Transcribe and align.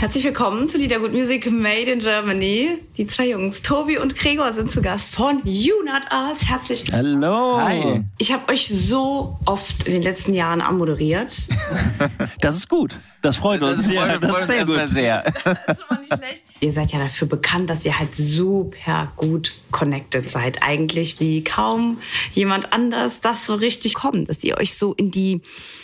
Herzlich 0.00 0.24
willkommen 0.24 0.66
zu 0.70 0.78
Liedergut 0.78 1.12
Music 1.12 1.50
Made 1.52 1.92
in 1.92 1.98
Germany. 1.98 2.78
Die 2.96 3.06
zwei 3.06 3.28
Jungs, 3.28 3.60
Tobi 3.60 3.98
und 3.98 4.16
Gregor, 4.16 4.50
sind 4.54 4.72
zu 4.72 4.80
Gast 4.80 5.14
von 5.14 5.42
You 5.44 5.74
Not 5.84 6.10
Us. 6.10 6.48
Herzlich 6.48 6.86
willkommen. 6.86 7.22
Hallo. 7.22 7.60
Hi. 7.60 8.04
Ich 8.16 8.32
habe 8.32 8.50
euch 8.50 8.66
so 8.66 9.38
oft 9.44 9.86
in 9.86 9.92
den 9.92 10.02
letzten 10.02 10.32
Jahren 10.32 10.62
anmoderiert. 10.62 11.36
Das 12.40 12.56
ist 12.56 12.70
gut. 12.70 12.98
Das 13.20 13.36
freut 13.36 13.62
uns. 13.62 13.84
Das, 13.84 13.92
ja, 13.92 14.16
das 14.16 14.40
ist 14.40 14.46
sehr 14.46 14.64
gut. 14.64 14.88
Sehr. 14.88 15.22
Das 15.44 15.76
ist 15.76 15.84
schon 15.86 15.86
mal 15.90 16.00
nicht 16.00 16.16
schlecht. 16.16 16.44
Ihr 16.60 16.72
seid 16.72 16.92
ja 16.92 16.98
dafür 16.98 17.28
bekannt, 17.28 17.68
dass 17.68 17.84
ihr 17.84 17.98
halt 17.98 18.16
super 18.16 19.12
gut 19.16 19.52
connected 19.70 20.30
seid. 20.30 20.62
Eigentlich 20.62 21.20
wie 21.20 21.44
kaum 21.44 21.98
jemand 22.32 22.72
anders 22.72 23.20
das 23.20 23.44
so 23.44 23.54
richtig 23.54 23.94
kommt. 23.94 24.30
Dass 24.30 24.42
ihr 24.44 24.56
euch 24.56 24.74
so 24.74 24.94
in 24.94 25.10
die 25.10 25.42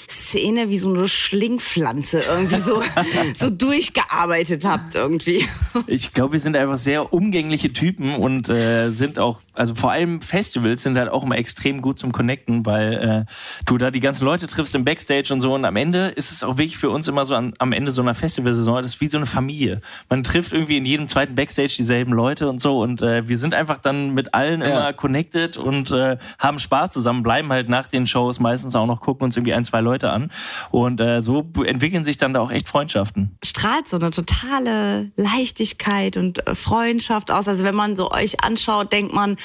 Szene 0.08 0.68
wie 0.70 0.78
so 0.78 0.92
eine 0.92 1.08
Schlingpflanze 1.08 2.22
irgendwie 2.22 2.58
so, 2.58 2.82
so 3.34 3.50
durchgearbeitet 3.50 4.64
habt 4.64 4.94
irgendwie. 4.94 5.44
Ich 5.86 6.12
glaube, 6.12 6.34
wir 6.34 6.40
sind 6.40 6.56
einfach 6.56 6.78
sehr 6.78 7.12
umgängliche 7.12 7.72
Typen 7.72 8.14
und 8.14 8.48
äh, 8.48 8.90
sind 8.90 9.18
auch, 9.18 9.40
also 9.54 9.74
vor 9.74 9.90
allem 9.90 10.20
Festivals 10.20 10.82
sind 10.82 10.96
halt 10.96 11.10
auch 11.10 11.24
immer 11.24 11.36
extrem 11.36 11.82
gut 11.82 11.98
zum 11.98 12.12
Connecten, 12.12 12.66
weil 12.66 13.26
äh, 13.28 13.32
du 13.66 13.78
da 13.78 13.90
die 13.90 14.00
ganzen 14.00 14.24
Leute 14.24 14.46
triffst 14.46 14.74
im 14.74 14.84
Backstage 14.84 15.32
und 15.32 15.40
so 15.40 15.54
und 15.54 15.64
am 15.64 15.76
Ende 15.76 16.08
ist 16.08 16.32
es 16.32 16.42
auch 16.42 16.58
wirklich 16.58 16.78
für 16.78 16.90
uns 16.90 17.08
immer 17.08 17.24
so 17.24 17.34
an, 17.34 17.54
am 17.58 17.72
Ende 17.72 17.92
so 17.92 18.02
einer 18.02 18.14
Festivalsaison, 18.14 18.82
das 18.82 18.94
ist 18.94 19.00
wie 19.00 19.06
so 19.06 19.18
eine 19.18 19.26
Familie. 19.26 19.80
Man 20.08 20.22
trifft 20.22 20.52
irgendwie 20.52 20.76
in 20.76 20.84
jedem 20.84 21.08
zweiten 21.08 21.34
Backstage 21.34 21.74
dieselben 21.76 22.12
Leute 22.12 22.48
und 22.48 22.60
so 22.60 22.80
und 22.80 23.02
äh, 23.02 23.28
wir 23.28 23.38
sind 23.38 23.54
einfach 23.54 23.78
dann 23.78 24.14
mit 24.14 24.34
allen 24.34 24.60
ja. 24.60 24.66
immer 24.66 24.92
connected 24.92 25.56
und 25.56 25.90
äh, 25.90 26.16
haben 26.38 26.58
Spaß 26.58 26.92
zusammen, 26.92 27.22
bleiben 27.22 27.50
halt 27.50 27.68
nach 27.68 27.86
den 27.86 28.06
Shows 28.06 28.40
meistens 28.40 28.74
auch 28.74 28.86
noch 28.86 29.00
gucken 29.00 29.24
uns 29.24 29.36
irgendwie 29.36 29.54
ein, 29.54 29.64
zwei 29.64 29.80
Leute 29.80 29.95
Leute 29.96 30.10
an. 30.10 30.30
Und 30.70 31.00
äh, 31.00 31.22
so 31.22 31.46
entwickeln 31.64 32.04
sich 32.04 32.18
dann 32.18 32.34
da 32.34 32.40
auch 32.40 32.50
echt 32.50 32.68
Freundschaften. 32.68 33.36
Strahlt 33.42 33.88
so 33.88 33.96
eine 33.96 34.10
totale 34.10 35.10
Leichtigkeit 35.16 36.16
und 36.16 36.46
äh, 36.46 36.54
Freundschaft 36.54 37.30
aus. 37.30 37.48
Also 37.48 37.64
wenn 37.64 37.74
man 37.74 37.96
so 37.96 38.10
euch 38.10 38.42
anschaut, 38.44 38.92
denkt 38.92 39.14
man, 39.14 39.36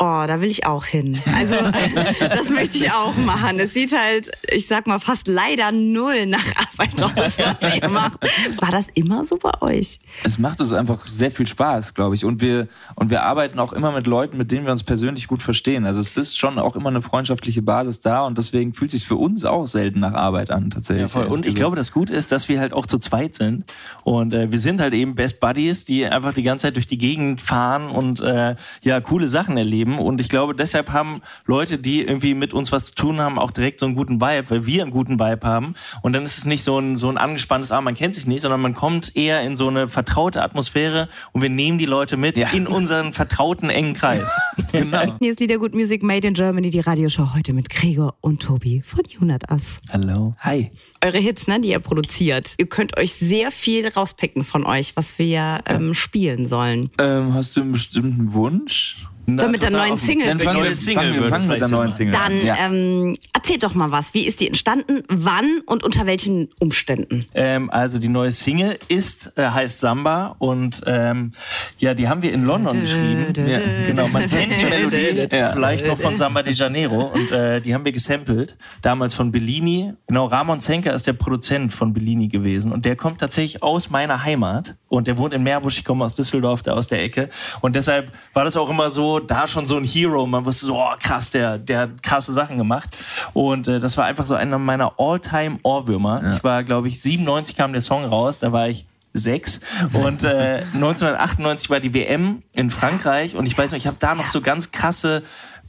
oh, 0.00 0.24
da 0.26 0.40
will 0.40 0.50
ich 0.50 0.66
auch 0.66 0.84
hin. 0.84 1.20
Also 1.36 1.56
das 2.20 2.50
möchte 2.50 2.78
ich 2.78 2.90
auch 2.90 3.16
machen. 3.16 3.58
Es 3.60 3.74
sieht 3.74 3.92
halt, 3.92 4.30
ich 4.50 4.66
sag 4.66 4.86
mal, 4.86 4.98
fast 4.98 5.28
leider 5.28 5.72
null 5.72 6.26
nach 6.26 6.44
Arbeit 6.56 7.02
aus, 7.02 7.14
was 7.14 7.38
ihr 7.38 7.88
macht. 7.88 8.18
War 8.60 8.70
das 8.70 8.86
immer 8.94 9.24
so 9.24 9.36
bei 9.36 9.52
euch? 9.60 10.00
Es 10.24 10.38
macht 10.38 10.60
uns 10.60 10.72
einfach 10.72 11.06
sehr 11.06 11.30
viel 11.30 11.46
Spaß, 11.46 11.94
glaube 11.94 12.14
ich. 12.14 12.24
Und 12.24 12.40
wir, 12.40 12.68
und 12.94 13.10
wir 13.10 13.22
arbeiten 13.22 13.58
auch 13.58 13.72
immer 13.72 13.92
mit 13.92 14.06
Leuten, 14.06 14.38
mit 14.38 14.50
denen 14.50 14.64
wir 14.64 14.72
uns 14.72 14.82
persönlich 14.82 15.28
gut 15.28 15.42
verstehen. 15.42 15.84
Also 15.84 16.00
es 16.00 16.16
ist 16.16 16.38
schon 16.38 16.58
auch 16.58 16.76
immer 16.76 16.88
eine 16.88 17.02
freundschaftliche 17.02 17.62
Basis 17.62 18.00
da 18.00 18.22
und 18.22 18.38
deswegen 18.38 18.72
fühlt 18.72 18.94
es 18.94 19.00
sich 19.00 19.08
für 19.08 19.16
uns 19.16 19.44
auch 19.44 19.66
selten 19.66 20.00
nach 20.00 20.14
Arbeit 20.14 20.50
an, 20.50 20.70
tatsächlich. 20.70 21.14
Ja, 21.14 21.22
und 21.22 21.46
ich 21.46 21.54
glaube, 21.54 21.76
das 21.76 21.92
Gute 21.92 22.14
ist, 22.14 22.32
dass 22.32 22.48
wir 22.48 22.60
halt 22.60 22.72
auch 22.72 22.86
zu 22.86 22.98
zweit 22.98 23.34
sind. 23.34 23.64
Und 24.04 24.32
äh, 24.32 24.50
wir 24.50 24.58
sind 24.58 24.80
halt 24.80 24.94
eben 24.94 25.14
Best 25.14 25.40
Buddies, 25.40 25.84
die 25.84 26.06
einfach 26.06 26.32
die 26.32 26.42
ganze 26.42 26.62
Zeit 26.62 26.76
durch 26.76 26.86
die 26.86 26.98
Gegend 26.98 27.42
fahren 27.42 27.90
und 27.90 28.20
äh, 28.20 28.56
ja, 28.82 29.00
coole 29.00 29.28
Sachen 29.28 29.56
erleben 29.56 29.89
geben. 29.90 29.98
Und 29.98 30.20
ich 30.20 30.28
glaube, 30.28 30.54
deshalb 30.54 30.92
haben 30.92 31.20
Leute, 31.46 31.78
die 31.78 32.02
irgendwie 32.02 32.34
mit 32.34 32.54
uns 32.54 32.72
was 32.72 32.86
zu 32.86 32.94
tun 32.94 33.20
haben, 33.20 33.38
auch 33.38 33.50
direkt 33.50 33.80
so 33.80 33.86
einen 33.86 33.94
guten 33.94 34.20
Vibe, 34.20 34.50
weil 34.50 34.66
wir 34.66 34.82
einen 34.82 34.90
guten 34.90 35.18
Vibe 35.18 35.46
haben. 35.46 35.74
Und 36.02 36.12
dann 36.12 36.24
ist 36.24 36.38
es 36.38 36.44
nicht 36.44 36.62
so 36.62 36.78
ein, 36.78 36.96
so 36.96 37.08
ein 37.08 37.18
angespanntes, 37.18 37.72
ah, 37.72 37.80
man 37.80 37.94
kennt 37.94 38.14
sich 38.14 38.26
nicht, 38.26 38.42
sondern 38.42 38.60
man 38.60 38.74
kommt 38.74 39.16
eher 39.16 39.42
in 39.42 39.56
so 39.56 39.68
eine 39.68 39.88
vertraute 39.88 40.42
Atmosphäre 40.42 41.08
und 41.32 41.42
wir 41.42 41.50
nehmen 41.50 41.78
die 41.78 41.86
Leute 41.86 42.16
mit 42.16 42.38
ja. 42.38 42.48
in 42.50 42.66
unseren 42.66 43.12
vertrauten 43.12 43.70
engen 43.70 43.94
Kreis. 43.94 44.36
genau. 44.72 45.16
Hier 45.20 45.32
ist 45.32 45.40
Liedergut 45.40 45.74
Music 45.74 46.02
Made 46.02 46.26
in 46.26 46.34
Germany, 46.34 46.70
die 46.70 46.80
Radioshow 46.80 47.34
heute 47.34 47.52
mit 47.52 47.70
Gregor 47.70 48.14
und 48.20 48.42
Tobi 48.42 48.82
von 48.82 49.00
Unat 49.20 49.50
Us. 49.50 49.80
Hallo. 49.92 50.34
Hi. 50.38 50.70
Eure 51.02 51.18
Hits, 51.18 51.46
ne, 51.46 51.60
die 51.60 51.70
ihr 51.70 51.80
produziert. 51.80 52.54
Ihr 52.58 52.66
könnt 52.66 52.96
euch 52.96 53.14
sehr 53.14 53.50
viel 53.50 53.88
rauspicken 53.88 54.44
von 54.44 54.64
euch, 54.66 54.96
was 54.96 55.18
wir 55.18 55.60
ähm, 55.66 55.94
spielen 55.94 56.46
sollen. 56.46 56.90
Ähm, 56.98 57.34
hast 57.34 57.56
du 57.56 57.62
einen 57.62 57.72
bestimmten 57.72 58.32
Wunsch? 58.32 59.06
Na, 59.26 59.44
so 59.44 59.48
mit 59.48 59.62
der 59.62 59.70
neuen 59.70 59.98
Single 59.98 60.26
Dann 60.26 60.40
fangen 60.40 60.64
wir, 60.64 60.76
fangen 60.76 61.14
wir, 61.14 61.28
fangen 61.28 61.48
mit 61.48 61.60
der 61.60 61.68
neuen 61.68 61.92
Single 61.92 62.12
Dann 62.12 62.44
ja. 62.44 62.56
ähm, 62.66 63.16
erzählt 63.32 63.62
doch 63.62 63.74
mal 63.74 63.90
was. 63.90 64.14
Wie 64.14 64.26
ist 64.26 64.40
die 64.40 64.48
entstanden? 64.48 65.02
Wann 65.08 65.60
und 65.66 65.84
unter 65.84 66.06
welchen 66.06 66.48
Umständen? 66.60 67.26
Ähm, 67.34 67.70
also 67.70 67.98
die 67.98 68.08
neue 68.08 68.30
Single 68.30 68.78
ist 68.88 69.32
äh, 69.36 69.48
heißt 69.48 69.80
Samba 69.80 70.36
und 70.38 70.82
ähm, 70.86 71.32
ja, 71.78 71.94
die 71.94 72.08
haben 72.08 72.22
wir 72.22 72.32
in 72.32 72.44
London 72.44 72.80
geschrieben. 72.80 73.32
Ja. 73.36 73.60
Genau, 73.86 74.08
man 74.08 74.28
kennt 74.28 74.56
die 74.56 74.64
Melodie 74.70 75.28
ja. 75.30 75.52
vielleicht 75.52 75.86
noch 75.86 75.98
von 75.98 76.16
Samba 76.16 76.42
de 76.42 76.54
Janeiro 76.54 77.12
und 77.12 77.30
äh, 77.32 77.60
die 77.60 77.74
haben 77.74 77.84
wir 77.84 77.92
gesampelt. 77.92 78.56
Damals 78.82 79.14
von 79.14 79.32
Bellini. 79.32 79.92
Genau, 80.06 80.26
Ramon 80.26 80.60
Zenker 80.60 80.92
ist 80.94 81.06
der 81.06 81.12
Produzent 81.12 81.72
von 81.72 81.92
Bellini 81.92 82.28
gewesen 82.28 82.72
und 82.72 82.84
der 82.84 82.96
kommt 82.96 83.20
tatsächlich 83.20 83.62
aus 83.62 83.90
meiner 83.90 84.24
Heimat 84.24 84.76
und 84.88 85.06
der 85.06 85.18
wohnt 85.18 85.34
in 85.34 85.42
Meerbusch. 85.42 85.78
Ich 85.78 85.84
komme 85.84 86.04
aus 86.04 86.16
Düsseldorf, 86.16 86.62
da 86.62 86.72
aus 86.72 86.88
der 86.88 87.02
Ecke 87.02 87.28
und 87.60 87.76
deshalb 87.76 88.12
war 88.32 88.44
das 88.44 88.56
auch 88.56 88.68
immer 88.68 88.90
so 88.90 89.09
da 89.18 89.46
schon 89.46 89.66
so 89.66 89.76
ein 89.76 89.84
Hero. 89.84 90.26
Man 90.26 90.44
wusste 90.44 90.66
so, 90.66 90.76
oh, 90.76 90.94
krass, 91.00 91.30
der, 91.30 91.58
der 91.58 91.80
hat 91.80 92.02
krasse 92.02 92.32
Sachen 92.32 92.58
gemacht. 92.58 92.96
Und 93.32 93.68
äh, 93.68 93.80
das 93.80 93.96
war 93.96 94.04
einfach 94.04 94.26
so 94.26 94.34
einer 94.34 94.58
meiner 94.58 94.94
All-Time-Ohrwürmer. 94.98 96.22
Ja. 96.22 96.36
Ich 96.36 96.44
war, 96.44 96.64
glaube 96.64 96.88
ich, 96.88 97.00
97 97.00 97.56
kam 97.56 97.72
der 97.72 97.82
Song 97.82 98.04
raus, 98.04 98.38
da 98.38 98.52
war 98.52 98.68
ich 98.68 98.86
sechs. 99.12 99.60
Und 99.92 100.22
äh, 100.22 100.62
1998 100.74 101.70
war 101.70 101.80
die 101.80 101.92
WM 101.94 102.42
in 102.54 102.70
Frankreich 102.70 103.34
und 103.36 103.46
ich 103.46 103.56
weiß 103.56 103.72
noch, 103.72 103.78
ich 103.78 103.86
habe 103.86 103.96
da 103.98 104.14
noch 104.14 104.28
so 104.28 104.40
ganz 104.40 104.72
krasse 104.72 105.22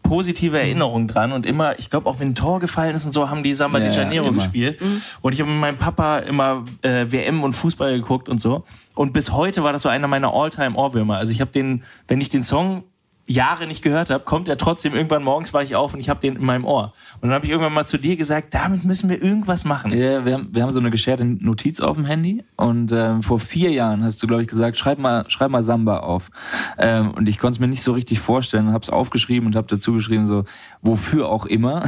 positive 0.04 0.58
Erinnerungen 0.60 1.08
dran 1.08 1.32
und 1.32 1.46
immer, 1.46 1.78
ich 1.78 1.92
glaube 1.92 2.10
auch 2.10 2.20
wenn 2.20 2.30
ein 2.30 2.36
Tor 2.36 2.60
gefallen 2.60 2.96
ist 2.96 3.06
und 3.06 3.12
so, 3.12 3.30
haben 3.30 3.44
die 3.44 3.54
Samba 3.54 3.78
ja, 3.78 3.86
de 3.86 3.96
Janeiro 3.96 4.26
ja, 4.26 4.32
gespielt 4.32 4.82
mhm. 4.82 5.02
und 5.22 5.34
ich 5.34 5.40
habe 5.40 5.52
mit 5.52 5.60
meinem 5.60 5.78
Papa 5.78 6.20
immer 6.20 6.66
äh, 6.82 7.06
WM 7.10 7.44
und 7.44 7.54
Fußball 7.54 7.94
geguckt 7.94 8.28
und 8.28 8.42
so 8.42 8.64
und 8.96 9.14
bis 9.14 9.32
heute 9.32 9.64
war 9.64 9.74
das 9.74 9.84
so 9.84 9.90
einer 9.90 10.08
meiner 10.08 10.34
All-Time 10.34 10.76
Ohrwürmer. 10.76 11.18
Also 11.18 11.32
ich 11.32 11.42
habe 11.42 11.52
den, 11.52 11.84
wenn 12.08 12.20
ich 12.20 12.30
den 12.30 12.44
Song 12.44 12.84
Jahre 13.32 13.68
nicht 13.68 13.82
gehört 13.82 14.10
habe, 14.10 14.24
kommt 14.24 14.48
er 14.48 14.58
trotzdem 14.58 14.94
irgendwann 14.94 15.24
morgens 15.24 15.54
war 15.54 15.64
ich 15.64 15.76
auf 15.76 15.94
und 15.94 16.00
ich 16.00 16.10
habe 16.10 16.20
den 16.20 16.36
in 16.36 16.46
meinem 16.46 16.66
Ohr. 16.66 16.94
Und 17.16 17.30
dann 17.30 17.34
habe 17.34 17.46
ich 17.46 17.52
irgendwann 17.52 17.74
mal 17.74 17.86
zu 17.86 17.98
dir 17.98 18.16
gesagt, 18.16 18.54
damit 18.54 18.84
müssen 18.84 19.10
wir 19.10 19.22
irgendwas 19.22 19.66
machen. 19.66 19.92
Ja, 19.92 20.26
wir 20.26 20.34
haben, 20.34 20.50
wir 20.52 20.64
haben 20.64 20.72
so 20.72 20.80
eine 20.80 20.92
gescherte 20.92 21.26
Notiz 21.26 21.80
auf 21.80 21.96
dem 21.96 22.06
Handy 22.06 22.44
und 22.58 22.92
ähm, 22.92 23.24
vor 23.24 23.40
vier 23.40 23.72
Jahren 23.72 24.04
hast 24.04 24.22
du, 24.22 24.28
glaube 24.28 24.44
ich, 24.44 24.48
gesagt, 24.48 24.78
schreib 24.78 25.00
mal, 25.00 25.24
schreib 25.30 25.52
mal 25.52 25.64
Samba 25.64 26.00
auf. 26.00 26.30
Ähm, 26.78 27.12
und 27.12 27.30
ich 27.30 27.40
konnte 27.40 27.56
es 27.56 27.60
mir 27.60 27.68
nicht 27.68 27.84
so 27.84 27.94
richtig 27.94 28.20
vorstellen, 28.20 28.74
habe 28.74 28.84
es 28.84 28.90
aufgeschrieben 28.90 29.48
und 29.48 29.56
habe 29.56 29.68
dazu 29.68 29.94
geschrieben, 29.94 30.26
so, 30.26 30.44
wofür 30.82 31.30
auch 31.30 31.46
immer. 31.46 31.84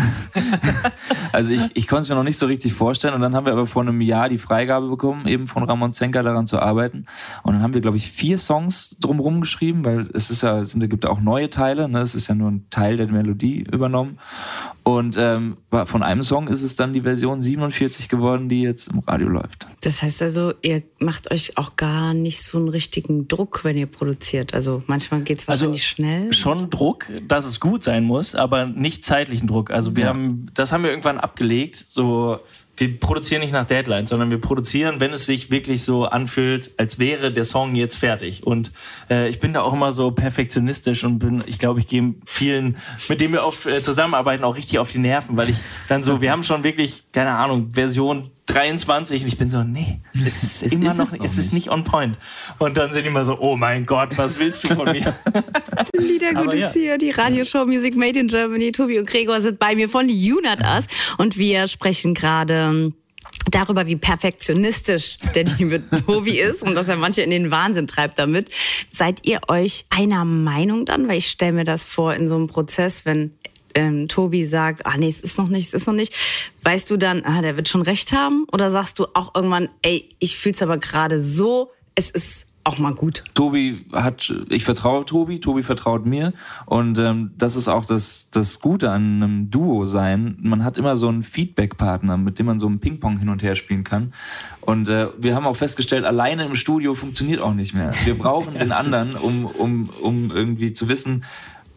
also 1.32 1.54
ich, 1.54 1.76
ich 1.76 1.88
konnte 1.88 2.04
es 2.04 2.10
mir 2.10 2.16
noch 2.16 2.24
nicht 2.24 2.38
so 2.38 2.46
richtig 2.46 2.74
vorstellen. 2.74 3.14
Und 3.14 3.22
dann 3.22 3.36
haben 3.36 3.46
wir 3.46 3.54
aber 3.54 3.68
vor 3.68 3.82
einem 3.82 4.02
Jahr 4.02 4.30
die 4.30 4.38
Freigabe 4.38 4.88
bekommen, 4.88 5.28
eben 5.28 5.48
von 5.48 5.64
Ramon 5.64 5.94
Zenker 5.94 6.24
daran 6.24 6.48
zu 6.48 6.60
arbeiten. 6.60 7.06
Und 7.44 7.54
dann 7.54 7.62
haben 7.62 7.74
wir, 7.74 7.82
glaube 7.82 7.98
ich, 7.98 8.12
vier 8.12 8.38
Songs 8.38 8.96
drumherum 9.00 9.42
geschrieben, 9.42 9.86
weil 9.86 10.00
es 10.14 10.30
ist 10.30 10.44
ja, 10.44 10.60
es 10.60 10.78
gibt 10.78 11.06
auch 11.06 11.20
neue 11.34 11.50
Teile, 11.50 11.90
ne? 11.90 12.02
es 12.02 12.14
ist 12.14 12.28
ja 12.28 12.36
nur 12.36 12.52
ein 12.52 12.68
Teil 12.70 12.98
der 12.98 13.12
Melodie 13.12 13.66
übernommen. 13.72 14.20
Und 14.84 15.16
ähm, 15.18 15.58
von 15.86 16.04
einem 16.04 16.22
Song 16.22 16.48
ist 16.48 16.62
es 16.62 16.76
dann 16.76 16.94
die 16.94 17.02
Version 17.02 17.42
47 17.42 18.08
geworden, 18.08 18.50
die 18.50 18.62
jetzt 18.62 18.90
im 18.90 19.00
Radio 19.00 19.30
läuft. 19.30 19.66
Das 19.82 20.04
heißt 20.04 20.22
also, 20.22 20.54
ihr 20.62 20.84
macht 21.00 21.32
euch 21.32 21.58
auch 21.58 21.76
gar 21.76 22.14
nicht 22.14 22.44
so 22.44 22.60
einen 22.60 22.70
richtigen 22.70 23.28
Druck, 23.28 23.64
wenn 23.64 23.78
ihr 23.78 23.88
produziert. 23.88 24.54
Also 24.54 24.84
manchmal 24.86 25.22
geht 25.22 25.40
es 25.40 25.48
also 25.48 25.68
wahrscheinlich 25.68 25.84
also 25.84 25.96
schnell. 25.96 26.34
Schon 26.34 26.70
Druck, 26.70 27.08
dass 27.28 27.46
es 27.46 27.60
gut 27.60 27.82
sein 27.82 28.04
muss, 28.04 28.36
aber 28.36 28.68
nicht 28.68 29.04
zeitlichen 29.04 29.48
Druck. 29.48 29.72
Also 29.72 29.96
wir 29.96 30.04
ja. 30.04 30.10
haben, 30.10 30.52
das 30.54 30.72
haben 30.72 30.84
wir 30.84 30.92
irgendwann 30.92 31.18
abgelegt. 31.18 31.82
So 31.84 32.42
wir 32.78 33.00
produzieren 33.00 33.42
nicht 33.42 33.54
nach 33.54 33.66
Deadline, 33.66 34.08
sondern 34.08 34.32
wir 34.32 34.42
produzieren, 34.42 35.00
wenn 35.00 35.14
es 35.14 35.26
sich 35.28 35.52
wirklich 35.52 35.84
so 35.84 36.06
anfühlt, 36.06 36.72
als 36.78 36.98
wäre 36.98 37.32
der 37.32 37.44
Song 37.44 37.76
jetzt 37.76 37.96
fertig. 37.96 38.48
Und 38.48 38.72
äh, 39.12 39.30
ich 39.30 39.40
bin 39.40 39.54
da 39.54 39.62
auch 39.62 39.74
immer 39.74 39.94
so 39.94 40.10
perfektionistisch 40.12 41.04
und 41.04 41.20
bin, 41.20 41.44
ich 41.46 41.60
glaube, 41.60 41.80
ich 41.80 41.88
gehe 41.88 42.16
vielen, 42.26 42.78
mit 43.10 43.22
denen 43.22 43.34
wir 43.34 43.46
oft 43.46 43.68
äh, 43.68 43.82
zusammenarbeiten, 43.84 44.44
auch 44.44 44.56
richtig 44.56 44.80
auf 44.80 44.92
die 44.92 44.98
Nerven, 44.98 45.38
weil 45.38 45.50
ich 45.50 45.58
dann 45.88 46.02
so, 46.02 46.20
wir 46.20 46.32
haben 46.32 46.42
schon 46.42 46.64
wirklich, 46.64 47.04
keine 47.12 47.32
Ahnung, 47.32 47.74
Version 47.74 48.32
23 48.48 49.22
und 49.22 49.28
ich 49.28 49.38
bin 49.38 49.50
so, 49.50 49.64
nee, 49.64 50.02
es 50.14 50.44
ist, 50.44 50.64
es 50.64 50.74
immer 50.74 50.92
ist 50.92 50.98
noch, 50.98 51.14
es, 51.14 51.34
es 51.34 51.38
ist 51.38 51.54
nicht 51.54 51.70
on 51.70 51.84
point. 51.84 52.18
Und 52.58 52.76
dann 52.76 52.92
sind 52.92 53.04
die 53.04 53.08
immer 53.08 53.24
so, 53.24 53.40
oh 53.40 53.56
mein 53.56 53.86
Gott, 53.86 54.18
was 54.18 54.38
willst 54.38 54.64
du 54.64 54.76
von 54.76 54.92
mir? 54.92 55.16
Liedergut 55.96 56.54
ist 56.56 56.76
ja. 56.76 56.82
hier, 56.82 56.98
die 56.98 57.12
Radioshow 57.12 57.66
Music 57.66 57.96
Made 57.96 58.20
in 58.20 58.28
Germany. 58.28 58.72
Tobi 58.72 58.98
und 58.98 59.08
Gregor 59.08 59.42
sind 59.42 59.60
bei 59.60 59.76
mir 59.76 59.88
von 59.88 60.08
Unat 60.10 60.62
Us 60.62 60.86
und 61.18 61.38
wir 61.38 61.68
sprechen 61.68 62.16
gerade 62.16 62.92
darüber, 63.52 63.86
wie 63.86 63.96
perfektionistisch 63.96 65.18
der 65.36 65.44
liebe 65.44 65.84
Tobi 66.08 66.40
ist 66.40 66.64
und 66.64 66.74
dass 66.74 66.88
er 66.88 66.96
manche 66.96 67.22
in 67.22 67.30
den 67.30 67.52
Wahnsinn 67.52 67.86
treibt 67.86 68.18
damit. 68.18 68.50
Seid 68.92 69.20
ihr 69.24 69.42
euch 69.50 69.86
einer 69.92 70.26
Meinung 70.26 70.86
dann? 70.86 71.08
Weil 71.08 71.20
ich 71.20 71.28
stelle 71.28 71.54
mir 71.54 71.64
das 71.64 71.86
vor 71.86 72.16
in 72.16 72.28
so 72.28 72.36
einem 72.36 72.48
Prozess, 72.48 73.06
wenn 73.06 73.36
ähm, 73.76 74.08
Tobi 74.08 74.48
sagt, 74.48 74.88
ah 74.88 74.98
nee, 74.98 75.10
es 75.10 75.22
ist 75.22 75.38
noch 75.38 75.48
nicht, 75.48 75.68
es 75.68 75.74
ist 75.74 75.88
noch 75.88 75.94
nicht, 75.94 76.16
weißt 76.64 76.90
du 76.90 76.98
dann, 76.98 77.24
ah, 77.24 77.42
der 77.44 77.56
wird 77.56 77.70
schon 77.70 77.84
recht 77.84 78.14
haben? 78.14 78.48
Oder 78.52 78.72
sagst 78.72 78.98
du 78.98 79.06
auch 79.14 79.36
irgendwann, 79.36 79.70
ey, 79.84 80.10
ich 80.18 80.38
fühl's 80.38 80.62
aber 80.64 80.78
gerade 80.78 81.20
so, 81.20 81.72
es 81.94 82.10
ist 82.10 82.46
auch 82.64 82.78
mal 82.78 82.94
gut. 82.94 83.24
Tobi 83.34 83.86
hat, 83.92 84.34
ich 84.50 84.64
vertraue 84.64 85.06
Tobi, 85.06 85.40
Tobi 85.40 85.64
vertraut 85.64 86.06
mir 86.06 86.34
und 86.66 86.98
ähm, 86.98 87.32
das 87.38 87.56
ist 87.56 87.68
auch 87.68 87.86
das, 87.86 88.30
das 88.32 88.60
Gute 88.60 88.90
an 88.90 89.22
einem 89.22 89.52
Duo 89.52 89.86
sein. 89.86 90.38
Man 90.42 90.64
hat 90.64 90.78
immer 90.78 90.96
so 90.96 91.10
einen 91.10 91.24
Feedback-Partner, 91.24 92.18
mit 92.18 92.40
dem 92.40 92.46
man 92.46 92.60
so 92.60 92.68
ein 92.68 92.80
Ping-Pong 92.80 93.20
hin 93.20 93.30
und 93.30 93.44
her 93.44 93.56
spielen 93.56 93.84
kann. 93.84 94.14
Und 94.62 94.88
äh, 94.88 95.08
wir 95.18 95.36
haben 95.36 95.46
auch 95.46 95.58
festgestellt, 95.58 96.06
alleine 96.06 96.46
im 96.46 96.56
Studio 96.56 96.94
funktioniert 96.96 97.42
auch 97.42 97.54
nicht 97.54 97.74
mehr. 97.74 97.92
Wir 98.06 98.18
brauchen 98.18 98.54
den 98.60 98.72
anderen, 98.72 99.16
um, 99.16 99.46
um, 99.46 99.90
um 100.02 100.32
irgendwie 100.32 100.72
zu 100.72 100.88
wissen, 100.88 101.26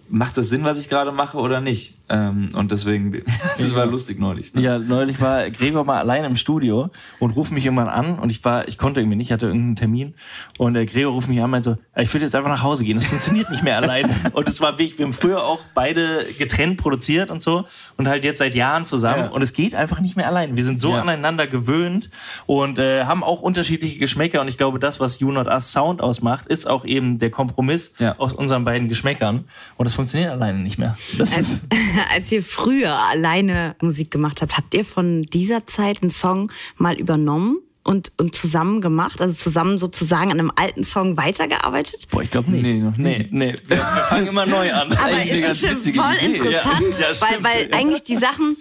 macht 0.09 0.37
das 0.37 0.49
Sinn, 0.49 0.65
was 0.65 0.79
ich 0.79 0.89
gerade 0.89 1.13
mache 1.13 1.39
oder 1.39 1.61
nicht? 1.61 1.95
Ähm, 2.09 2.51
und 2.55 2.71
deswegen, 2.71 3.13
das 3.57 3.75
war 3.75 3.87
lustig 3.87 4.19
neulich. 4.19 4.55
Ne? 4.55 4.63
Ja, 4.63 4.79
neulich 4.79 5.21
war 5.21 5.51
Gregor 5.51 5.85
mal 5.85 5.99
alleine 5.99 6.27
im 6.27 6.37
Studio 6.37 6.91
und 7.19 7.31
ruft 7.33 7.53
mich 7.53 7.65
irgendwann 7.65 7.89
an 7.89 8.19
und 8.19 8.31
ich 8.31 8.45
war, 8.45 8.69
ich 8.69 8.79
konnte 8.79 9.01
irgendwie 9.01 9.17
nicht, 9.17 9.33
hatte 9.33 9.47
irgendeinen 9.47 9.77
Termin 9.77 10.15
und 10.59 10.75
der 10.75 10.87
Gregor 10.87 11.13
ruft 11.13 11.29
mich 11.29 11.39
an 11.39 11.47
und 11.47 11.51
meinte 11.51 11.71
so, 11.71 12.01
ich 12.01 12.13
will 12.15 12.23
jetzt 12.23 12.35
einfach 12.35 12.51
nach 12.51 12.63
Hause 12.63 12.85
gehen, 12.85 12.97
das 12.97 13.07
funktioniert 13.07 13.51
nicht 13.51 13.63
mehr 13.63 13.77
alleine. 13.77 14.15
Und 14.33 14.49
es 14.49 14.61
war 14.61 14.73
wirklich, 14.73 14.99
wir 14.99 15.07
haben 15.07 15.13
früher 15.13 15.45
auch 15.45 15.61
beide 15.75 16.25
getrennt 16.39 16.77
produziert 16.77 17.31
und 17.31 17.43
so 17.43 17.65
und 17.97 18.09
halt 18.09 18.25
jetzt 18.25 18.39
seit 18.39 18.55
Jahren 18.55 18.85
zusammen 18.85 19.25
ja. 19.25 19.29
und 19.29 19.43
es 19.43 19.53
geht 19.53 19.75
einfach 19.75 20.01
nicht 20.01 20.17
mehr 20.17 20.27
allein. 20.27 20.57
Wir 20.57 20.65
sind 20.65 20.79
so 20.81 20.91
ja. 20.91 21.01
aneinander 21.01 21.47
gewöhnt 21.47 22.11
und 22.47 22.79
äh, 22.79 23.05
haben 23.05 23.25
auch 23.25 23.41
unterschiedliche 23.41 23.99
Geschmäcker 23.99 24.41
und 24.41 24.49
ich 24.49 24.59
glaube, 24.59 24.79
das, 24.79 25.01
was 25.01 25.21
You 25.21 25.31
Not 25.33 25.47
Us 25.47 25.73
Sound 25.73 26.03
ausmacht, 26.03 26.47
ist 26.47 26.69
auch 26.69 26.85
eben 26.85 27.19
der 27.19 27.31
Kompromiss 27.31 27.95
ja. 27.99 28.19
aus 28.19 28.33
unseren 28.33 28.65
beiden 28.65 28.89
Geschmäckern 28.89 29.45
und 29.77 29.85
das 29.85 29.95
funktioniert 29.95 30.31
alleine 30.31 30.59
nicht 30.59 30.79
mehr. 30.79 30.97
Das 31.19 31.37
als, 31.37 31.67
als 32.11 32.33
ihr 32.33 32.43
früher 32.43 32.99
alleine 33.11 33.77
Musik 33.81 34.11
gemacht 34.11 34.43
habt, 34.43 34.57
habt 34.57 34.75
ihr 34.75 34.85
von 34.85 35.23
dieser 35.23 35.67
Zeit 35.67 36.03
einen 36.03 36.11
Song 36.11 36.51
mal 36.77 36.99
übernommen? 36.99 37.59
und, 37.87 38.11
und 38.17 38.35
zusammen 38.35 38.81
gemacht, 38.81 39.21
also 39.21 39.33
zusammen 39.33 39.79
sozusagen 39.79 40.33
an 40.33 40.41
einem 40.41 40.53
alten 40.57 40.83
Song 40.83 41.17
weitergearbeitet? 41.17 42.09
Boah, 42.11 42.23
ich 42.23 42.31
glaube 42.31 42.51
nicht. 42.51 42.63
Nee, 42.63 42.81
noch 42.81 42.97
nee, 42.97 43.29
nee. 43.31 43.55
Wir, 43.65 43.77
wir 43.77 44.05
fangen 44.09 44.27
immer 44.27 44.45
neu 44.45 44.73
an. 44.73 44.93
Aber 44.93 45.23
ist 45.23 45.61
schon 45.61 45.79
voll 45.79 46.15
Idee. 46.17 46.27
interessant, 46.27 46.99
ja. 46.99 47.09
Ja, 47.09 47.15
stimmt, 47.15 47.45
weil, 47.45 47.45
weil 47.45 47.71
ja. 47.71 47.77
eigentlich 47.77 48.03
die 48.03 48.17
Sachen, 48.17 48.57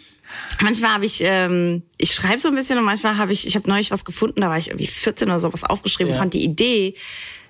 manchmal 0.61 0.91
habe 0.91 1.05
ich, 1.05 1.21
ähm, 1.23 1.81
ich 1.97 2.13
schreibe 2.13 2.37
so 2.37 2.49
ein 2.49 2.55
bisschen 2.55 2.77
und 2.77 2.85
manchmal 2.85 3.17
habe 3.17 3.33
ich, 3.33 3.47
ich 3.47 3.55
habe 3.55 3.67
neulich 3.67 3.89
was 3.89 4.05
gefunden, 4.05 4.41
da 4.41 4.49
war 4.49 4.59
ich 4.59 4.67
irgendwie 4.67 4.87
14 4.87 5.27
oder 5.27 5.39
sowas 5.39 5.63
aufgeschrieben, 5.63 6.13
fand 6.13 6.35
die 6.35 6.43
Idee 6.43 6.93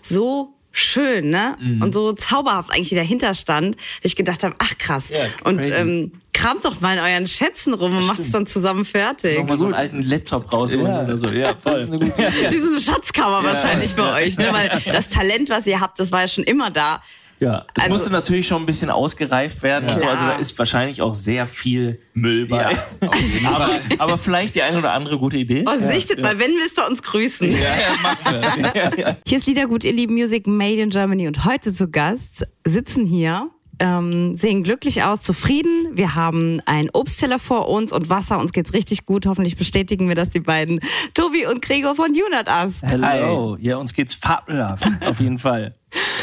so 0.01 0.54
schön, 0.75 1.29
ne? 1.29 1.55
Mhm. 1.59 1.81
Und 1.81 1.93
so 1.93 2.13
zauberhaft 2.13 2.71
eigentlich 2.71 2.89
dahinter 2.89 3.33
stand, 3.33 3.77
ich 4.01 4.15
gedacht 4.15 4.43
habe, 4.43 4.55
ach 4.59 4.77
krass. 4.77 5.09
Ja, 5.09 5.25
und 5.43 5.65
ähm, 5.65 6.11
kramt 6.33 6.65
doch 6.65 6.81
mal 6.81 6.97
in 6.97 7.03
euren 7.03 7.27
Schätzen 7.27 7.73
rum 7.73 7.97
und 7.97 8.05
macht 8.05 8.19
es 8.19 8.31
dann 8.31 8.45
zusammen 8.45 8.85
fertig. 8.85 9.37
Nochmal 9.39 9.57
so 9.57 9.65
einen 9.65 9.73
alten 9.73 10.03
Laptop 10.03 10.51
rausholen 10.51 10.87
ja. 10.87 11.03
oder 11.03 11.17
so. 11.17 11.27
Ja, 11.29 11.55
voll. 11.55 11.73
Das 11.73 11.83
ist, 11.83 11.87
eine 11.87 11.99
gute 11.99 12.11
Idee. 12.11 12.23
das 12.25 12.35
ist 12.35 12.53
wie 12.53 12.61
so 12.61 12.69
eine 12.69 12.81
Schatzkammer 12.81 13.41
ja. 13.41 13.43
wahrscheinlich 13.43 13.91
für 13.91 14.11
euch, 14.11 14.37
ne? 14.37 14.49
Weil 14.51 14.81
das 14.91 15.09
Talent, 15.09 15.49
was 15.49 15.65
ihr 15.65 15.79
habt, 15.79 15.99
das 15.99 16.11
war 16.11 16.21
ja 16.21 16.27
schon 16.27 16.43
immer 16.43 16.71
da. 16.71 17.01
Ja, 17.39 17.65
es 17.75 17.83
also, 17.83 17.93
musste 17.93 18.09
natürlich 18.11 18.47
schon 18.47 18.63
ein 18.63 18.65
bisschen 18.65 18.89
ausgereift 18.89 19.61
werden. 19.61 19.89
Ja. 19.89 19.99
So. 19.99 20.05
Also 20.05 20.25
da 20.25 20.35
ist 20.35 20.57
wahrscheinlich 20.57 21.01
auch 21.01 21.13
sehr 21.13 21.45
viel 21.45 21.99
Müll 22.13 22.47
bei. 22.47 22.71
Ja, 22.71 23.49
aber, 23.49 23.79
aber, 23.97 24.17
vielleicht 24.17 24.55
die 24.55 24.61
eine 24.61 24.77
oder 24.77 24.93
andere 24.93 25.17
gute 25.17 25.37
Idee. 25.37 25.65
Oh, 25.67 25.87
sichtet 25.87 26.19
ja. 26.19 26.23
mal, 26.23 26.39
wenn 26.39 26.51
willst 26.51 26.77
du 26.77 26.85
uns 26.85 27.03
grüßen. 27.03 27.51
Ja, 27.51 27.57
ja, 27.57 27.95
machen 28.01 28.73
wir. 28.73 29.17
Hier 29.27 29.37
ist 29.37 29.47
Liedergut, 29.47 29.83
ihr 29.83 29.93
lieben 29.93 30.13
Music 30.13 30.47
Made 30.47 30.81
in 30.81 30.89
Germany 30.89 31.27
und 31.27 31.43
heute 31.45 31.73
zu 31.73 31.89
Gast 31.89 32.45
sitzen 32.65 33.05
hier 33.05 33.49
ähm, 33.79 34.35
sehen 34.37 34.63
glücklich 34.63 35.03
aus, 35.03 35.21
zufrieden. 35.21 35.89
Wir 35.93 36.15
haben 36.15 36.61
einen 36.65 36.89
Obstteller 36.91 37.39
vor 37.39 37.67
uns 37.69 37.91
und 37.91 38.09
Wasser. 38.09 38.39
Uns 38.39 38.53
geht's 38.53 38.73
richtig 38.73 39.05
gut. 39.05 39.25
Hoffentlich 39.25 39.57
bestätigen 39.57 40.07
wir 40.07 40.15
das 40.15 40.29
die 40.29 40.39
beiden. 40.39 40.79
Tobi 41.13 41.45
und 41.45 41.61
Gregor 41.61 41.95
von 41.95 42.11
Unit 42.11 42.47
Us. 42.47 42.81
Hallo. 42.83 43.57
Ja, 43.59 43.77
uns 43.77 43.93
geht's 43.93 44.13
fabelhaft. 44.13 44.87
Auf 45.01 45.19
jeden 45.19 45.39
Fall. 45.39 45.75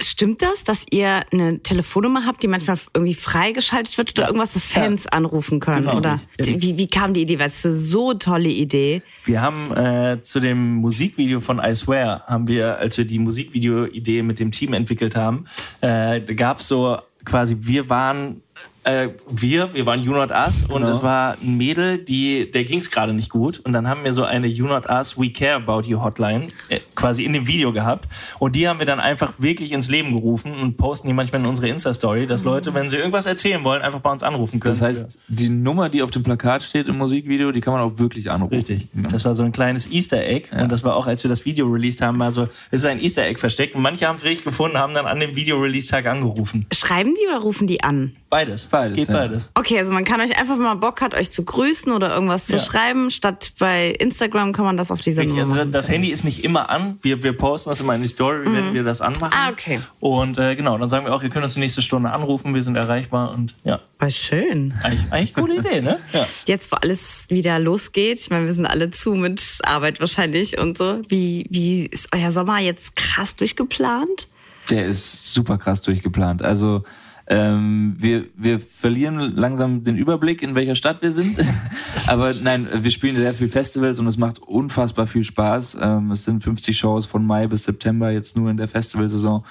Stimmt 0.00 0.42
das, 0.42 0.64
dass 0.64 0.86
ihr 0.90 1.22
eine 1.32 1.60
Telefonnummer 1.60 2.26
habt, 2.26 2.42
die 2.42 2.48
manchmal 2.48 2.78
irgendwie 2.94 3.14
freigeschaltet 3.14 3.96
wird 3.98 4.18
oder 4.18 4.28
irgendwas, 4.28 4.52
das 4.54 4.66
Fans 4.66 5.04
ja. 5.04 5.12
anrufen 5.12 5.60
können? 5.60 5.86
Genau. 5.86 5.98
Oder 5.98 6.20
wie, 6.38 6.76
wie 6.78 6.86
kam 6.88 7.14
die 7.14 7.22
Idee? 7.22 7.38
Weil 7.38 7.48
es 7.48 7.64
ist 7.64 7.90
so 7.90 8.14
tolle 8.14 8.48
Idee. 8.48 9.02
Wir 9.24 9.42
haben 9.42 9.76
äh, 9.76 10.20
zu 10.20 10.40
dem 10.40 10.76
Musikvideo 10.76 11.40
von 11.40 11.60
I 11.62 11.74
Swear, 11.74 12.24
haben 12.26 12.48
wir, 12.48 12.78
als 12.78 12.98
wir 12.98 13.04
die 13.04 13.18
Musikvideo-Idee 13.18 14.22
mit 14.22 14.38
dem 14.38 14.52
Team 14.52 14.72
entwickelt 14.72 15.16
haben, 15.16 15.44
äh, 15.80 16.20
da 16.20 16.34
gab 16.34 16.60
es 16.60 16.68
so 16.68 16.98
quasi, 17.24 17.56
wir 17.60 17.88
waren 17.88 18.42
äh, 18.88 19.10
wir, 19.28 19.74
wir 19.74 19.86
waren 19.86 20.02
You 20.02 20.12
Not 20.12 20.30
Us 20.30 20.62
und 20.62 20.82
genau. 20.82 20.90
es 20.90 21.02
war 21.02 21.36
ein 21.42 21.56
Mädel, 21.56 21.98
die, 21.98 22.50
der 22.50 22.64
ging 22.64 22.78
es 22.78 22.90
gerade 22.90 23.12
nicht 23.12 23.30
gut. 23.30 23.60
Und 23.64 23.72
dann 23.72 23.88
haben 23.88 24.04
wir 24.04 24.12
so 24.12 24.24
eine 24.24 24.46
You 24.46 24.66
Not 24.66 24.88
Us, 24.88 25.18
We 25.18 25.30
Care 25.30 25.56
About 25.56 25.82
You 25.88 26.02
Hotline 26.02 26.48
äh, 26.68 26.80
quasi 26.94 27.24
in 27.24 27.32
dem 27.32 27.46
Video 27.46 27.72
gehabt. 27.72 28.08
Und 28.38 28.56
die 28.56 28.66
haben 28.66 28.78
wir 28.78 28.86
dann 28.86 29.00
einfach 29.00 29.34
wirklich 29.38 29.72
ins 29.72 29.88
Leben 29.88 30.14
gerufen 30.14 30.54
und 30.54 30.76
posten 30.76 31.08
die 31.08 31.12
manchmal 31.12 31.42
in 31.42 31.48
unsere 31.48 31.68
Insta-Story, 31.68 32.26
dass 32.26 32.44
mhm. 32.44 32.50
Leute, 32.50 32.74
wenn 32.74 32.88
sie 32.88 32.96
irgendwas 32.96 33.26
erzählen 33.26 33.62
wollen, 33.62 33.82
einfach 33.82 34.00
bei 34.00 34.10
uns 34.10 34.22
anrufen 34.22 34.60
können. 34.60 34.78
Das 34.78 34.82
heißt, 34.82 35.18
die 35.28 35.48
Nummer, 35.48 35.88
die 35.88 36.02
auf 36.02 36.10
dem 36.10 36.22
Plakat 36.22 36.62
steht 36.62 36.88
im 36.88 36.96
Musikvideo, 36.96 37.52
die 37.52 37.60
kann 37.60 37.74
man 37.74 37.82
auch 37.82 37.98
wirklich 37.98 38.30
anrufen. 38.30 38.54
Richtig. 38.54 38.88
Ja. 38.94 39.08
Das 39.08 39.24
war 39.24 39.34
so 39.34 39.42
ein 39.42 39.52
kleines 39.52 39.90
Easter 39.90 40.24
Egg. 40.24 40.48
Ja. 40.50 40.62
Und 40.62 40.72
das 40.72 40.82
war 40.84 40.96
auch, 40.96 41.06
als 41.06 41.22
wir 41.24 41.28
das 41.28 41.44
Video 41.44 41.66
released 41.66 42.00
haben, 42.00 42.18
war 42.18 42.32
so, 42.32 42.48
es 42.70 42.80
ist 42.80 42.86
ein 42.86 43.00
Easter 43.00 43.24
Egg 43.24 43.38
versteckt. 43.38 43.74
Und 43.74 43.82
manche 43.82 44.06
haben 44.06 44.16
es 44.16 44.24
richtig 44.24 44.44
gefunden, 44.44 44.78
haben 44.78 44.94
dann 44.94 45.06
an 45.06 45.20
dem 45.20 45.36
Video-Release-Tag 45.36 46.06
angerufen. 46.06 46.66
Schreiben 46.72 47.14
die 47.14 47.28
oder 47.28 47.40
rufen 47.40 47.66
die 47.66 47.82
an? 47.82 48.16
Beides. 48.30 48.66
Beides. 48.78 48.96
Geht 48.98 49.08
ja. 49.08 49.14
beides. 49.14 49.50
Okay, 49.54 49.78
also 49.78 49.92
man 49.92 50.04
kann 50.04 50.20
euch 50.20 50.38
einfach, 50.38 50.54
wenn 50.54 50.64
man 50.64 50.80
Bock 50.80 51.00
hat, 51.00 51.14
euch 51.14 51.30
zu 51.30 51.44
grüßen 51.44 51.90
oder 51.92 52.14
irgendwas 52.14 52.48
ja. 52.48 52.58
zu 52.58 52.64
schreiben. 52.64 53.10
Statt 53.10 53.52
bei 53.58 53.90
Instagram 53.90 54.52
kann 54.52 54.64
man 54.64 54.76
das 54.76 54.90
auf 54.90 55.00
dieser 55.00 55.24
Nummer 55.24 55.40
also 55.40 55.54
machen. 55.54 55.72
Das 55.72 55.88
Handy 55.88 56.10
ist 56.10 56.24
nicht 56.24 56.44
immer 56.44 56.70
an. 56.70 56.98
Wir, 57.02 57.22
wir 57.22 57.32
posten 57.32 57.70
das 57.70 57.80
immer 57.80 57.94
in 57.94 58.02
die 58.02 58.08
Story, 58.08 58.48
mhm. 58.48 58.54
wenn 58.54 58.74
wir 58.74 58.84
das 58.84 59.00
anmachen. 59.00 59.34
Ah, 59.34 59.50
okay. 59.50 59.80
Und 60.00 60.38
äh, 60.38 60.54
genau, 60.54 60.78
dann 60.78 60.88
sagen 60.88 61.06
wir 61.06 61.14
auch, 61.14 61.22
ihr 61.22 61.30
könnt 61.30 61.44
uns 61.44 61.54
die 61.54 61.60
nächste 61.60 61.82
Stunde 61.82 62.10
anrufen, 62.10 62.54
wir 62.54 62.62
sind 62.62 62.76
erreichbar 62.76 63.32
und 63.32 63.54
ja. 63.64 63.80
War 63.98 64.10
schön. 64.10 64.74
Eigentlich, 64.82 65.12
eigentlich 65.12 65.34
coole 65.34 65.56
Idee, 65.58 65.80
ne? 65.80 65.98
Ja. 66.12 66.26
Jetzt, 66.46 66.70
wo 66.70 66.76
alles 66.76 67.26
wieder 67.28 67.58
losgeht, 67.58 68.20
ich 68.20 68.30
meine, 68.30 68.46
wir 68.46 68.54
sind 68.54 68.66
alle 68.66 68.90
zu 68.90 69.14
mit 69.14 69.42
Arbeit 69.64 70.00
wahrscheinlich 70.00 70.58
und 70.58 70.78
so. 70.78 71.02
Wie, 71.08 71.46
wie 71.50 71.86
ist 71.86 72.08
euer 72.14 72.30
Sommer 72.30 72.58
jetzt 72.60 72.96
krass 72.96 73.34
durchgeplant? 73.34 74.28
Der 74.70 74.86
ist 74.86 75.32
super 75.32 75.58
krass 75.58 75.82
durchgeplant. 75.82 76.42
Also 76.42 76.84
ähm, 77.30 77.94
wir, 77.98 78.24
wir 78.36 78.58
verlieren 78.58 79.18
langsam 79.36 79.84
den 79.84 79.96
Überblick, 79.96 80.42
in 80.42 80.54
welcher 80.54 80.74
Stadt 80.74 81.02
wir 81.02 81.10
sind. 81.10 81.38
Aber 82.06 82.32
nein, 82.42 82.68
wir 82.72 82.90
spielen 82.90 83.16
sehr 83.16 83.34
viel 83.34 83.48
Festivals 83.48 84.00
und 84.00 84.06
es 84.06 84.16
macht 84.16 84.38
unfassbar 84.38 85.06
viel 85.06 85.24
Spaß. 85.24 85.76
Ähm, 85.80 86.10
es 86.10 86.24
sind 86.24 86.42
50 86.42 86.76
Shows 86.76 87.04
von 87.04 87.26
Mai 87.26 87.46
bis 87.46 87.64
September 87.64 88.10
jetzt 88.10 88.36
nur 88.36 88.50
in 88.50 88.56
der 88.56 88.68
Festivalsaison. 88.68 89.44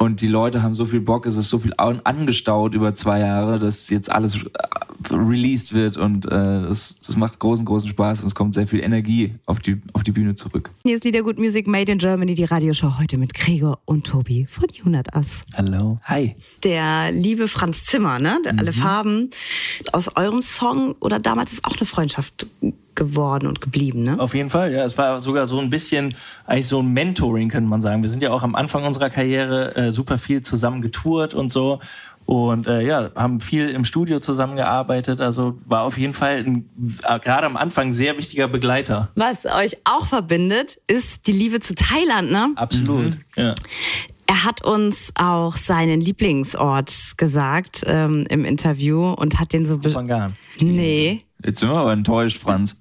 Und 0.00 0.22
die 0.22 0.28
Leute 0.28 0.62
haben 0.62 0.74
so 0.74 0.86
viel 0.86 1.02
Bock, 1.02 1.26
es 1.26 1.36
ist 1.36 1.50
so 1.50 1.58
viel 1.58 1.74
angestaut 1.76 2.74
über 2.74 2.94
zwei 2.94 3.20
Jahre, 3.20 3.58
dass 3.58 3.90
jetzt 3.90 4.10
alles 4.10 4.36
äh, 4.36 4.48
released 5.10 5.74
wird 5.74 5.98
und 5.98 6.24
äh, 6.24 6.64
es, 6.64 6.96
es 7.02 7.18
macht 7.18 7.38
großen, 7.38 7.66
großen 7.66 7.90
Spaß 7.90 8.22
und 8.22 8.28
es 8.28 8.34
kommt 8.34 8.54
sehr 8.54 8.66
viel 8.66 8.80
Energie 8.80 9.34
auf 9.44 9.58
die, 9.58 9.82
auf 9.92 10.02
die 10.02 10.12
Bühne 10.12 10.34
zurück. 10.34 10.70
Hier 10.84 10.96
ist 10.96 11.04
Liedergut 11.04 11.38
Music 11.38 11.66
Made 11.66 11.92
in 11.92 11.98
Germany, 11.98 12.34
die 12.34 12.44
Radioshow 12.44 12.98
heute 12.98 13.18
mit 13.18 13.34
Gregor 13.34 13.78
und 13.84 14.06
Tobi 14.06 14.46
von 14.46 14.68
Unit 14.82 15.14
Us. 15.14 15.42
Hallo. 15.54 16.00
Hi. 16.04 16.34
Der 16.64 17.12
liebe 17.12 17.46
Franz 17.46 17.84
Zimmer, 17.84 18.18
ne? 18.18 18.40
Der 18.42 18.54
mhm. 18.54 18.58
alle 18.58 18.72
Farben. 18.72 19.28
Aus 19.92 20.16
eurem 20.16 20.40
Song 20.40 20.94
oder 21.00 21.18
damals 21.18 21.52
ist 21.52 21.66
auch 21.66 21.76
eine 21.76 21.84
Freundschaft 21.84 22.46
geworden 23.00 23.46
und 23.46 23.62
geblieben, 23.62 24.02
ne? 24.02 24.20
Auf 24.20 24.34
jeden 24.34 24.50
Fall, 24.50 24.72
ja. 24.72 24.84
Es 24.84 24.98
war 24.98 25.20
sogar 25.20 25.46
so 25.46 25.58
ein 25.58 25.70
bisschen 25.70 26.14
eigentlich 26.46 26.66
so 26.66 26.80
ein 26.80 26.92
Mentoring, 26.92 27.48
könnte 27.48 27.68
man 27.68 27.80
sagen. 27.80 28.02
Wir 28.02 28.10
sind 28.10 28.22
ja 28.22 28.30
auch 28.30 28.42
am 28.42 28.54
Anfang 28.54 28.84
unserer 28.84 29.08
Karriere 29.08 29.74
äh, 29.74 29.90
super 29.90 30.18
viel 30.18 30.42
zusammen 30.42 30.82
getourt 30.82 31.32
und 31.32 31.48
so. 31.48 31.80
Und 32.26 32.66
äh, 32.66 32.82
ja, 32.82 33.10
haben 33.16 33.40
viel 33.40 33.70
im 33.70 33.84
Studio 33.84 34.20
zusammengearbeitet. 34.20 35.22
Also 35.22 35.58
war 35.64 35.82
auf 35.82 35.96
jeden 35.96 36.12
Fall 36.12 36.44
ein, 36.46 36.68
äh, 37.02 37.18
gerade 37.18 37.46
am 37.46 37.56
Anfang 37.56 37.88
ein 37.88 37.92
sehr 37.94 38.18
wichtiger 38.18 38.48
Begleiter. 38.48 39.08
Was 39.14 39.46
euch 39.46 39.78
auch 39.84 40.06
verbindet, 40.06 40.78
ist 40.86 41.26
die 41.26 41.32
Liebe 41.32 41.60
zu 41.60 41.74
Thailand, 41.74 42.30
ne? 42.30 42.50
Absolut, 42.56 43.12
mhm. 43.12 43.24
ja. 43.34 43.54
Er 44.26 44.44
hat 44.44 44.62
uns 44.62 45.10
auch 45.16 45.56
seinen 45.56 46.02
Lieblingsort 46.02 47.14
gesagt 47.16 47.82
ähm, 47.86 48.26
im 48.28 48.44
Interview 48.44 49.10
und 49.12 49.40
hat 49.40 49.54
den 49.54 49.64
so. 49.64 49.78
Kopangan. 49.78 50.34
Nee. 50.60 51.22
Jetzt 51.44 51.60
sind 51.60 51.70
wir 51.70 51.78
aber 51.78 51.92
enttäuscht, 51.92 52.38
Franz. 52.38 52.76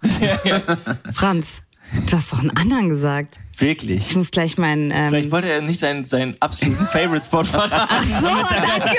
Franz, 1.14 1.62
du 2.08 2.18
hast 2.18 2.34
doch 2.34 2.40
einen 2.40 2.56
anderen 2.56 2.90
gesagt. 2.90 3.40
Wirklich. 3.60 4.10
Ich 4.10 4.16
muss 4.16 4.32
gleich 4.32 4.58
meinen. 4.58 4.92
Ähm 4.92 5.10
Vielleicht 5.10 5.32
wollte 5.32 5.50
er 5.50 5.62
nicht 5.62 5.80
seinen, 5.80 6.06
seinen 6.06 6.36
absoluten 6.40 6.86
Favorite-Spot 6.88 7.44
verraten. 7.44 7.74
Ach 7.90 8.04
so, 8.04 8.28
danke. 8.28 8.98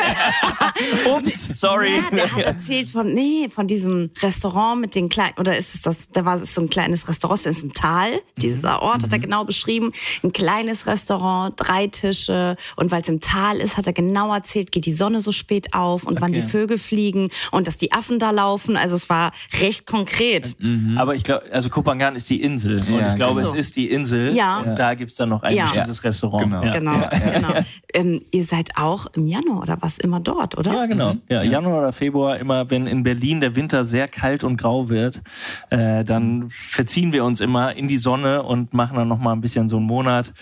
Ups, 1.16 1.60
sorry. 1.60 1.96
Ja, 1.96 2.10
der 2.10 2.32
hat 2.32 2.42
erzählt 2.42 2.90
von, 2.90 3.12
nee, 3.12 3.48
von 3.48 3.66
diesem 3.66 4.10
Restaurant 4.20 4.80
mit 4.80 4.94
den 4.94 5.08
kleinen, 5.08 5.34
oder 5.38 5.56
ist 5.56 5.74
es 5.74 5.82
das, 5.82 6.10
da 6.10 6.24
war 6.24 6.40
es 6.40 6.54
so 6.54 6.60
ein 6.60 6.68
kleines 6.68 7.08
Restaurant, 7.08 7.46
ist 7.46 7.62
im 7.62 7.72
Tal. 7.72 8.10
Dieser 8.36 8.82
Ort 8.82 8.98
mhm. 8.98 9.04
hat 9.04 9.12
er 9.12 9.18
mhm. 9.18 9.22
genau 9.22 9.44
beschrieben. 9.44 9.92
Ein 10.22 10.32
kleines 10.32 10.86
Restaurant, 10.86 11.54
drei 11.56 11.86
Tische. 11.86 12.56
Und 12.76 12.90
weil 12.90 13.02
es 13.02 13.08
im 13.08 13.20
Tal 13.20 13.58
ist, 13.58 13.76
hat 13.76 13.86
er 13.86 13.92
genau 13.94 14.32
erzählt, 14.34 14.72
geht 14.72 14.84
die 14.84 14.92
Sonne 14.92 15.20
so 15.20 15.32
spät 15.32 15.72
auf 15.72 16.04
und 16.04 16.12
okay. 16.12 16.22
wann 16.22 16.32
die 16.32 16.42
Vögel 16.42 16.78
fliegen 16.78 17.30
und 17.50 17.66
dass 17.66 17.76
die 17.76 17.92
Affen 17.92 18.18
da 18.18 18.30
laufen. 18.30 18.76
Also 18.76 18.94
es 18.94 19.08
war 19.08 19.32
recht 19.60 19.86
konkret. 19.86 20.56
Mhm. 20.58 20.98
Aber 20.98 21.14
ich 21.14 21.24
glaube, 21.24 21.50
also 21.50 21.70
Kopangan 21.70 22.14
ist 22.16 22.28
die 22.28 22.42
Insel. 22.42 22.76
Und 22.88 22.98
ja, 22.98 23.08
ich 23.10 23.14
glaube, 23.16 23.44
so. 23.44 23.52
es 23.52 23.54
ist 23.54 23.76
die 23.76 23.90
Insel. 23.90 24.34
Ja. 24.34 24.60
Und 24.60 24.78
da 24.78 24.94
gibt 24.94 25.10
es 25.10 25.16
dann 25.16 25.28
noch 25.28 25.42
ein 25.42 25.56
bestimmtes 25.56 26.02
Restaurant. 26.04 26.44
Genau, 26.44 26.70
genau. 26.72 27.08
genau. 27.34 27.54
Ähm, 27.92 28.22
ihr 28.30 28.44
seid 28.44 28.70
auch 28.76 29.06
im 29.14 29.26
Januar 29.26 29.62
oder 29.62 29.76
was 29.80 29.98
immer 29.98 30.20
dort, 30.20 30.56
oder? 30.56 30.72
Ja, 30.72 30.86
genau. 30.86 31.14
Mhm. 31.14 31.22
Ja, 31.28 31.42
Januar 31.42 31.78
oder 31.78 31.92
Februar, 31.92 32.38
immer 32.38 32.70
wenn 32.70 32.86
in 32.86 33.02
Berlin 33.02 33.40
der 33.40 33.56
Winter 33.56 33.84
sehr 33.84 34.08
kalt 34.08 34.44
und 34.44 34.56
grau 34.56 34.88
wird, 34.88 35.22
äh, 35.70 36.04
dann 36.04 36.46
verziehen 36.48 37.12
wir 37.12 37.24
uns 37.24 37.40
immer 37.40 37.74
in 37.76 37.88
die 37.88 37.98
Sonne 37.98 38.42
und 38.42 38.74
machen 38.74 38.96
dann 38.96 39.08
nochmal 39.08 39.34
ein 39.34 39.40
bisschen 39.40 39.68
so 39.68 39.76
einen 39.78 39.86
Monat 39.86 40.32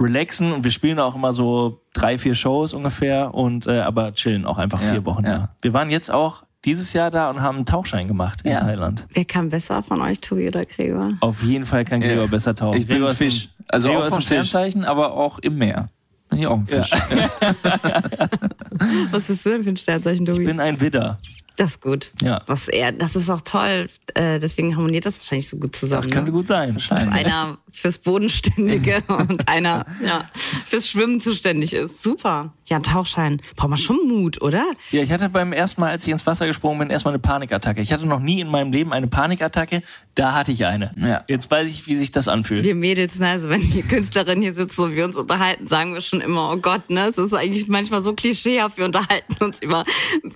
relaxen. 0.00 0.52
Und 0.52 0.64
wir 0.64 0.70
spielen 0.70 0.98
auch 0.98 1.14
immer 1.14 1.32
so 1.32 1.80
drei, 1.92 2.18
vier 2.18 2.34
Shows 2.34 2.72
ungefähr 2.72 3.34
und 3.34 3.66
äh, 3.66 3.80
aber 3.80 4.12
chillen 4.14 4.44
auch 4.44 4.58
einfach 4.58 4.82
vier 4.82 5.04
Wochen. 5.06 5.24
Ja. 5.24 5.50
Wir 5.62 5.72
waren 5.72 5.90
jetzt 5.90 6.10
auch 6.10 6.45
dieses 6.64 6.92
Jahr 6.92 7.10
da 7.10 7.30
und 7.30 7.42
haben 7.42 7.56
einen 7.56 7.66
Tauchschein 7.66 8.08
gemacht 8.08 8.40
in 8.44 8.52
ja. 8.52 8.60
Thailand. 8.60 9.06
Wer 9.12 9.24
kann 9.24 9.50
besser 9.50 9.82
von 9.82 10.00
euch, 10.00 10.20
Tobi 10.20 10.48
oder 10.48 10.64
Gregor? 10.64 11.14
Auf 11.20 11.42
jeden 11.42 11.64
Fall 11.64 11.84
kann 11.84 12.00
Gregor 12.00 12.24
ja. 12.24 12.30
besser 12.30 12.54
tauchen. 12.54 12.78
Ich 12.78 12.86
bin 12.86 12.96
Gregor 12.96 13.10
ein 13.10 13.16
Fisch. 13.16 13.48
Also 13.68 13.88
Gregor 13.88 14.04
auch 14.06 14.10
vom 14.10 14.20
Sternzeichen, 14.20 14.84
aber 14.84 15.12
auch 15.12 15.38
im 15.38 15.56
Meer. 15.58 15.88
Bin 16.28 16.40
ich 16.40 16.46
auch 16.46 16.58
ein 16.58 16.66
Fisch. 16.66 16.90
Ja. 16.90 17.30
Was 19.10 19.28
bist 19.28 19.46
du 19.46 19.50
denn 19.50 19.64
für 19.64 19.70
ein 19.70 19.76
Sternzeichen, 19.76 20.26
Tobi? 20.26 20.40
Ich 20.40 20.46
bin 20.46 20.60
ein 20.60 20.80
Widder. 20.80 21.18
Das 21.56 21.72
ist 21.72 21.80
gut. 21.80 22.10
Ja. 22.22 22.42
Was 22.46 22.68
er, 22.68 22.92
das 22.92 23.16
ist 23.16 23.30
auch 23.30 23.40
toll. 23.40 23.88
Äh, 24.14 24.38
deswegen 24.38 24.76
harmoniert 24.76 25.06
das 25.06 25.18
wahrscheinlich 25.18 25.48
so 25.48 25.56
gut 25.56 25.74
zusammen. 25.74 26.02
Das 26.02 26.10
könnte 26.10 26.30
ne? 26.30 26.36
gut 26.36 26.48
sein. 26.48 26.74
Dass 26.74 26.90
einer 26.90 27.58
fürs 27.72 27.98
Bodenständige 27.98 29.02
und 29.08 29.48
einer 29.48 29.86
ja, 30.04 30.26
fürs 30.66 30.88
Schwimmen 30.88 31.20
zuständig 31.20 31.72
ist. 31.72 32.02
Super. 32.02 32.52
Ja, 32.66 32.76
ein 32.76 32.82
Tauchschein. 32.82 33.40
Braucht 33.54 33.70
man 33.70 33.78
schon 33.78 33.98
Mut, 34.08 34.42
oder? 34.42 34.64
Ja, 34.90 35.02
ich 35.02 35.12
hatte 35.12 35.28
beim 35.28 35.52
ersten 35.52 35.80
Mal, 35.80 35.90
als 35.90 36.04
ich 36.04 36.12
ins 36.12 36.26
Wasser 36.26 36.46
gesprungen 36.46 36.78
bin, 36.78 36.90
erstmal 36.90 37.14
eine 37.14 37.20
Panikattacke. 37.20 37.80
Ich 37.80 37.92
hatte 37.92 38.06
noch 38.06 38.20
nie 38.20 38.40
in 38.40 38.48
meinem 38.48 38.72
Leben 38.72 38.92
eine 38.92 39.06
Panikattacke. 39.06 39.82
Da 40.14 40.32
hatte 40.32 40.52
ich 40.52 40.66
eine. 40.66 40.92
Ja. 40.96 41.24
Jetzt 41.28 41.50
weiß 41.50 41.68
ich, 41.68 41.86
wie 41.86 41.96
sich 41.96 42.10
das 42.10 42.28
anfühlt. 42.28 42.64
Wir 42.64 42.74
Mädels, 42.74 43.18
ne, 43.18 43.28
also 43.28 43.48
wenn 43.48 43.60
die 43.60 43.82
Künstlerin 43.82 44.42
hier 44.42 44.54
sitzt 44.54 44.78
und 44.78 44.94
wir 44.94 45.04
uns 45.04 45.16
unterhalten, 45.16 45.68
sagen 45.68 45.94
wir 45.94 46.00
schon 46.00 46.20
immer, 46.20 46.52
oh 46.52 46.56
Gott, 46.56 46.90
ne, 46.90 47.06
es 47.06 47.18
ist 47.18 47.34
eigentlich 47.34 47.68
manchmal 47.68 48.02
so 48.02 48.14
klischeehaft. 48.14 48.78
Wir 48.78 48.84
unterhalten 48.84 49.36
uns 49.44 49.62
über, 49.62 49.84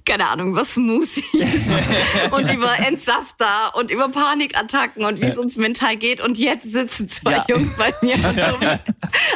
keine 0.04 0.28
Ahnung, 0.28 0.54
Smoothies 1.10 1.72
und 2.30 2.52
über 2.52 2.78
Entsafter 2.86 3.74
und 3.74 3.90
über 3.90 4.08
Panikattacken 4.08 5.04
und 5.04 5.20
wie 5.20 5.26
es 5.26 5.38
uns 5.38 5.56
mental 5.56 5.96
geht. 5.96 6.20
Und 6.20 6.38
jetzt 6.38 6.70
sitzen 6.70 7.08
zwei 7.08 7.32
ja. 7.32 7.44
Jungs 7.48 7.72
bei 7.76 7.92
mir 8.02 8.14
und 8.28 8.40
Tobi 8.40 8.66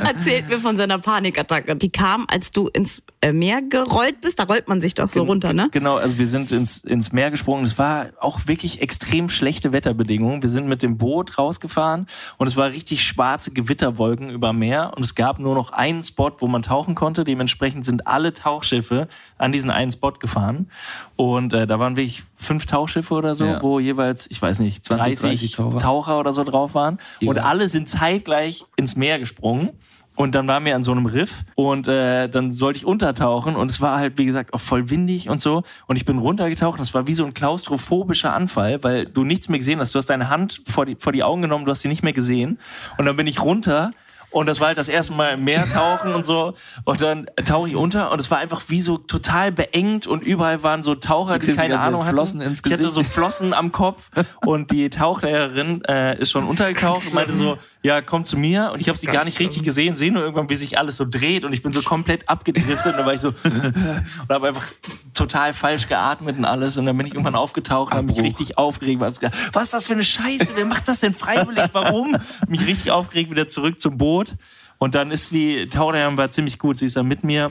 erzählt 0.01 0.49
mir 0.49 0.61
von 0.61 0.77
seiner 0.77 0.99
Panikattacke. 0.99 1.77
Die 1.77 1.91
kam, 1.91 2.27
als 2.29 2.51
du 2.51 2.69
ins 2.69 3.03
äh, 3.21 3.33
Meer 3.33 3.63
gerollt 3.63 4.21
bist. 4.21 4.39
Da 4.39 4.45
rollt 4.45 4.69
man 4.69 4.81
sich 4.81 4.95
doch 4.95 5.09
so 5.09 5.21
Gen 5.21 5.29
runter, 5.29 5.53
ne? 5.53 5.69
Genau, 5.73 5.97
also 5.97 6.19
wir 6.19 6.27
sind 6.27 6.53
ins, 6.53 6.79
ins 6.79 7.13
Meer 7.13 7.31
gesprungen. 7.31 7.65
Es 7.65 7.79
war 7.79 8.09
auch 8.21 8.47
wirklich 8.47 8.83
extrem 8.83 9.29
schlechte 9.29 9.73
Wetterbedingungen. 9.73 10.43
Wir 10.43 10.51
sind 10.51 10.67
mit 10.67 10.83
dem 10.83 10.99
Boot 10.99 11.39
rausgefahren 11.39 12.07
und 12.37 12.47
es 12.47 12.57
war 12.57 12.71
richtig 12.71 13.03
schwarze 13.03 13.51
Gewitterwolken 13.53 14.31
über 14.31 14.53
Meer 14.53 14.93
und 14.97 15.03
es 15.03 15.15
gab 15.15 15.39
nur 15.39 15.55
noch 15.55 15.71
einen 15.71 16.03
Spot, 16.03 16.33
wo 16.39 16.47
man 16.47 16.63
tauchen 16.63 16.95
konnte. 16.95 17.25
Dementsprechend 17.25 17.85
sind 17.85 18.07
alle 18.07 18.35
Tauchschiffe 18.35 19.09
an 19.39 19.53
diesen 19.53 19.71
einen 19.71 19.91
Spot 19.91 20.13
gefahren 20.13 20.71
und 21.17 21.53
äh, 21.53 21.64
da 21.67 21.79
waren 21.79 21.97
wirklich 21.97 22.23
fünf 22.37 22.67
Tauchschiffe 22.67 23.15
oder 23.15 23.35
so, 23.35 23.45
ja. 23.45 23.63
wo 23.63 23.79
jeweils, 23.81 24.31
ich 24.31 24.41
weiß 24.41 24.61
nicht, 24.61 24.85
20, 24.85 25.21
30 25.21 25.53
Taucher. 25.53 25.79
Taucher 25.79 26.21
oder 26.21 26.33
so 26.33 26.45
drauf 26.45 26.75
waren. 26.75 26.99
Ja. 27.21 27.31
Und 27.31 27.39
alle 27.39 27.69
sind 27.69 27.89
zeitgleich 27.89 28.65
ins 28.77 28.97
Meer 28.97 29.19
gesprungen. 29.19 29.71
Und 30.17 30.37
dann 30.37 30.47
waren 30.47 30.65
wir 30.65 30.77
an 30.77 30.85
so 30.85 30.93
einem 30.93 31.07
Riff 31.07 31.45
und 31.57 31.89
äh, 31.89 32.29
dann 32.29 32.53
sollte 32.53 32.77
ich 32.77 32.87
untertauchen 32.87 33.57
und 33.57 33.69
es 33.69 33.81
war 33.81 33.99
halt, 33.99 34.17
wie 34.17 34.25
gesagt, 34.25 34.55
auch 34.55 34.61
voll 34.61 34.89
windig 34.89 35.29
und 35.29 35.41
so. 35.41 35.65
Und 35.89 35.97
ich 35.97 36.05
bin 36.05 36.19
runtergetaucht. 36.19 36.79
Das 36.79 36.95
war 36.95 37.09
wie 37.09 37.15
so 37.15 37.25
ein 37.25 37.35
klaustrophobischer 37.35 38.33
Anfall, 38.33 38.83
weil 38.85 39.07
du 39.07 39.25
nichts 39.25 39.49
mehr 39.49 39.59
gesehen 39.59 39.81
hast. 39.81 39.93
Du 39.93 39.99
hast 39.99 40.07
deine 40.07 40.29
Hand 40.29 40.63
vor 40.67 40.87
die, 40.87 40.95
vor 40.95 41.13
die 41.13 41.25
Augen 41.25 41.43
genommen, 41.43 41.65
du 41.65 41.73
hast 41.73 41.81
sie 41.81 41.89
nicht 41.89 42.05
mehr 42.05 42.13
gesehen. 42.13 42.59
Und 42.97 43.07
dann 43.07 43.17
bin 43.17 43.27
ich 43.27 43.43
runter 43.43 43.91
und 44.35 44.47
das 44.47 44.59
war 44.59 44.69
halt 44.69 44.79
das 44.79 44.89
erste 44.89 45.13
Mal 45.13 45.35
im 45.35 45.45
Meer 45.45 45.65
tauchen 45.69 46.13
und 46.13 46.27
so. 46.27 46.55
Und 46.85 47.01
dann 47.01 47.27
tauche 47.45 47.69
ich 47.69 47.77
unter 47.77 48.11
und 48.11 48.19
es 48.19 48.31
war 48.33 48.39
einfach 48.39 48.63
wie 48.67 48.81
so 48.81 48.99
total 48.99 49.53
beengt 49.53 50.09
und 50.09 50.25
überall 50.25 50.65
waren 50.65 50.83
so 50.83 50.97
Taucher, 50.97 51.39
die 51.39 51.53
keine 51.53 51.79
Ahnung 51.79 52.03
hatten. 52.03 52.17
Flossen 52.17 52.41
ins 52.41 52.63
Gesicht. 52.63 52.81
Ich 52.81 52.87
hatte 52.87 52.95
so 52.95 53.05
Flossen 53.05 53.55
am 53.55 53.71
Kopf 53.71 54.11
und 54.45 54.73
die 54.73 54.91
Tauchlehrerin 54.91 55.85
äh, 55.85 56.19
ist 56.19 56.33
schon 56.33 56.49
untergetaucht 56.49 57.07
und 57.07 57.15
meinte 57.15 57.33
so, 57.33 57.59
ja, 57.85 58.01
komm 58.01 58.25
zu 58.25 58.39
mir. 58.39 58.71
Und 58.73 58.81
ich 58.81 58.89
habe 58.89 58.97
sie 58.97 59.07
gar 59.07 59.27
nicht 59.27 59.39
richtig 59.39 59.63
gesehen, 59.63 59.95
sehe 59.95 60.11
nur 60.11 60.23
irgendwann, 60.23 60.49
wie 60.49 60.55
sich 60.55 60.79
alles 60.79 60.97
so 60.97 61.05
dreht 61.05 61.45
und 61.45 61.53
ich 61.53 61.63
bin 61.63 61.71
so 61.71 61.83
komplett 61.83 62.27
abgedriftet 62.31 62.87
und 62.87 62.97
dann 62.97 63.05
war 63.05 63.13
ich 63.13 63.21
so 63.21 63.29
und 63.45 64.29
habe 64.31 64.49
einfach 64.49 64.65
total 65.13 65.53
falsch 65.53 65.87
geatmet 65.87 66.39
und 66.39 66.47
alles 66.47 66.79
und 66.79 66.87
dann 66.87 66.97
bin 66.97 67.07
ich 67.07 67.13
irgendwann 67.13 67.35
aufgetaucht 67.35 67.93
und 67.93 67.99
habe 67.99 68.07
mich 68.07 68.21
richtig 68.23 68.57
aufgeregt. 68.57 69.03
Was 69.03 69.65
ist 69.65 69.75
das 69.75 69.85
für 69.85 69.93
eine 69.93 70.03
Scheiße? 70.03 70.53
Wer 70.55 70.65
macht 70.65 70.89
das 70.89 71.01
denn 71.01 71.13
freiwillig? 71.13 71.71
Warum? 71.73 72.17
Mich 72.49 72.67
richtig 72.67 72.91
aufgeregt, 72.91 73.31
wieder 73.31 73.49
zurück 73.49 73.79
zum 73.79 73.99
Boot. 73.99 74.35
Und 74.79 74.95
dann 74.95 75.11
ist 75.11 75.31
die 75.33 75.69
Taucherin 75.69 76.17
war 76.17 76.31
ziemlich 76.31 76.59
gut. 76.59 76.79
Sie 76.79 76.87
ist 76.87 76.97
dann 76.97 77.07
mit 77.07 77.23
mir 77.23 77.51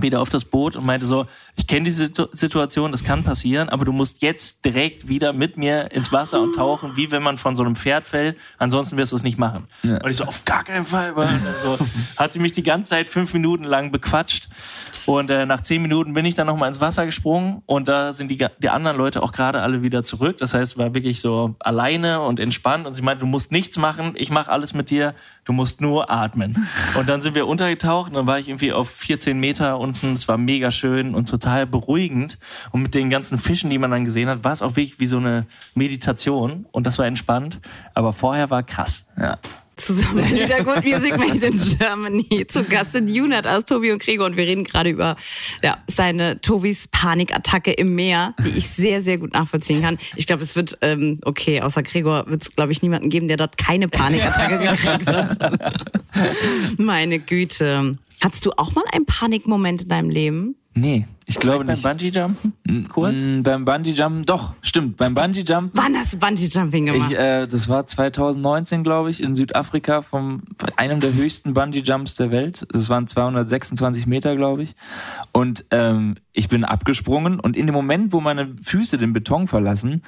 wieder 0.00 0.20
auf 0.20 0.28
das 0.28 0.44
Boot 0.44 0.76
und 0.76 0.86
meinte 0.86 1.06
so, 1.06 1.26
ich 1.56 1.66
kenne 1.66 1.84
diese 1.84 2.10
Situation, 2.32 2.92
das 2.92 3.04
kann 3.04 3.24
passieren, 3.24 3.68
aber 3.68 3.84
du 3.84 3.92
musst 3.92 4.22
jetzt 4.22 4.64
direkt 4.64 5.08
wieder 5.08 5.32
mit 5.32 5.56
mir 5.56 5.92
ins 5.92 6.12
Wasser 6.12 6.40
und 6.40 6.54
tauchen, 6.54 6.96
wie 6.96 7.10
wenn 7.10 7.22
man 7.22 7.36
von 7.36 7.56
so 7.56 7.62
einem 7.62 7.76
Pferd 7.76 8.04
fällt, 8.04 8.36
ansonsten 8.58 8.96
wirst 8.96 9.12
du 9.12 9.16
es 9.16 9.22
nicht 9.22 9.38
machen. 9.38 9.66
Ja. 9.82 10.02
Und 10.02 10.10
ich 10.10 10.16
so, 10.16 10.24
auf 10.24 10.44
gar 10.44 10.64
keinen 10.64 10.84
Fall. 10.84 11.14
So, 11.62 11.78
hat 12.16 12.32
sie 12.32 12.38
mich 12.38 12.52
die 12.52 12.62
ganze 12.62 12.90
Zeit 12.90 13.08
fünf 13.08 13.34
Minuten 13.34 13.64
lang 13.64 13.92
bequatscht 13.92 14.48
und 15.06 15.30
äh, 15.30 15.46
nach 15.46 15.60
zehn 15.60 15.82
Minuten 15.82 16.14
bin 16.14 16.24
ich 16.24 16.34
dann 16.34 16.46
nochmal 16.46 16.68
ins 16.68 16.80
Wasser 16.80 17.04
gesprungen 17.04 17.62
und 17.66 17.88
da 17.88 18.12
sind 18.12 18.28
die, 18.28 18.46
die 18.62 18.68
anderen 18.68 18.96
Leute 18.96 19.22
auch 19.22 19.32
gerade 19.32 19.60
alle 19.60 19.82
wieder 19.82 20.04
zurück. 20.04 20.38
Das 20.38 20.54
heißt, 20.54 20.78
war 20.78 20.94
wirklich 20.94 21.20
so 21.20 21.54
alleine 21.60 22.22
und 22.22 22.40
entspannt 22.40 22.86
und 22.86 22.92
sie 22.94 23.02
meinte, 23.02 23.20
du 23.20 23.26
musst 23.26 23.52
nichts 23.52 23.76
machen, 23.76 24.12
ich 24.16 24.30
mache 24.30 24.50
alles 24.50 24.74
mit 24.74 24.90
dir, 24.90 25.14
du 25.44 25.52
musst 25.52 25.80
nur 25.80 26.10
atmen. 26.10 26.66
Und 26.98 27.08
dann 27.08 27.20
sind 27.20 27.34
wir 27.34 27.46
untergetaucht 27.46 28.10
und 28.10 28.14
dann 28.14 28.26
war 28.26 28.38
ich 28.38 28.48
irgendwie 28.48 28.72
auf 28.72 28.90
14 28.90 29.38
Meter 29.38 29.78
unten, 29.82 30.12
es 30.12 30.28
war 30.28 30.38
mega 30.38 30.70
schön 30.70 31.14
und 31.14 31.28
total 31.28 31.66
beruhigend. 31.66 32.38
Und 32.70 32.82
mit 32.82 32.94
den 32.94 33.10
ganzen 33.10 33.38
Fischen, 33.38 33.70
die 33.70 33.78
man 33.78 33.90
dann 33.90 34.04
gesehen 34.04 34.28
hat, 34.28 34.44
war 34.44 34.52
es 34.52 34.62
auch 34.62 34.76
wirklich 34.76 35.00
wie 35.00 35.06
so 35.06 35.18
eine 35.18 35.46
Meditation. 35.74 36.66
Und 36.70 36.86
das 36.86 36.98
war 36.98 37.06
entspannt. 37.06 37.60
Aber 37.94 38.12
vorher 38.12 38.50
war 38.50 38.62
krass. 38.62 39.06
Ja 39.18 39.38
zusammen 39.82 40.34
wieder 40.34 40.62
Good 40.64 40.84
Music 40.84 41.16
Made 41.16 41.46
in 41.46 41.58
Germany. 41.78 42.46
Zu 42.48 42.64
Gast 42.64 42.92
sind 42.92 43.10
Junat 43.10 43.46
aus 43.46 43.64
Tobi 43.64 43.92
und 43.92 44.00
Gregor 44.00 44.26
und 44.26 44.36
wir 44.36 44.46
reden 44.46 44.64
gerade 44.64 44.90
über 44.90 45.16
ja, 45.62 45.78
seine 45.88 46.40
Tobis 46.40 46.88
Panikattacke 46.88 47.72
im 47.72 47.94
Meer, 47.94 48.34
die 48.44 48.50
ich 48.50 48.68
sehr, 48.68 49.02
sehr 49.02 49.18
gut 49.18 49.32
nachvollziehen 49.32 49.82
kann. 49.82 49.98
Ich 50.16 50.26
glaube, 50.26 50.42
es 50.42 50.56
wird, 50.56 50.78
ähm, 50.82 51.20
okay, 51.24 51.60
außer 51.60 51.82
Gregor 51.82 52.24
wird 52.28 52.42
es, 52.42 52.50
glaube 52.50 52.72
ich, 52.72 52.82
niemanden 52.82 53.10
geben, 53.10 53.28
der 53.28 53.36
dort 53.36 53.58
keine 53.58 53.88
Panikattacke 53.88 54.58
gekriegt 54.70 55.08
hat. 55.08 55.58
Meine 56.78 57.18
Güte. 57.18 57.98
Hattest 58.22 58.46
du 58.46 58.52
auch 58.56 58.72
mal 58.74 58.84
einen 58.92 59.04
Panikmoment 59.04 59.82
in 59.82 59.88
deinem 59.88 60.10
Leben? 60.10 60.54
Nee, 60.74 61.06
ich 61.26 61.36
glaube 61.38 61.64
nicht. 61.64 61.82
Beim 61.82 61.96
Bungee-Jumpen? 61.96 62.52
Hm, 62.66 62.88
kurz? 62.88 63.22
Mm, 63.22 63.42
beim 63.42 63.64
Bungee-Jumpen, 63.64 64.24
doch, 64.24 64.54
stimmt. 64.62 64.96
Beim 64.96 65.14
Bungee-Jumpen. 65.14 65.70
Wann 65.74 65.96
hast 65.96 66.14
du 66.14 66.18
Bungee-Jumping 66.18 66.86
gemacht? 66.86 67.10
Ich, 67.10 67.18
äh, 67.18 67.46
das 67.46 67.68
war 67.68 67.84
2019, 67.84 68.82
glaube 68.82 69.10
ich, 69.10 69.22
in 69.22 69.34
Südafrika, 69.34 70.00
von 70.00 70.42
einem 70.76 71.00
der 71.00 71.12
höchsten 71.12 71.52
Bungee-Jumps 71.52 72.14
der 72.14 72.30
Welt. 72.30 72.66
Das 72.70 72.88
waren 72.88 73.06
226 73.06 74.06
Meter, 74.06 74.34
glaube 74.36 74.62
ich. 74.62 74.74
Und 75.32 75.64
ähm, 75.70 76.16
ich 76.32 76.48
bin 76.48 76.64
abgesprungen 76.64 77.38
und 77.38 77.56
in 77.56 77.66
dem 77.66 77.74
Moment, 77.74 78.12
wo 78.12 78.20
meine 78.20 78.56
Füße 78.62 78.96
den 78.96 79.12
Beton 79.12 79.46
verlassen, 79.46 80.02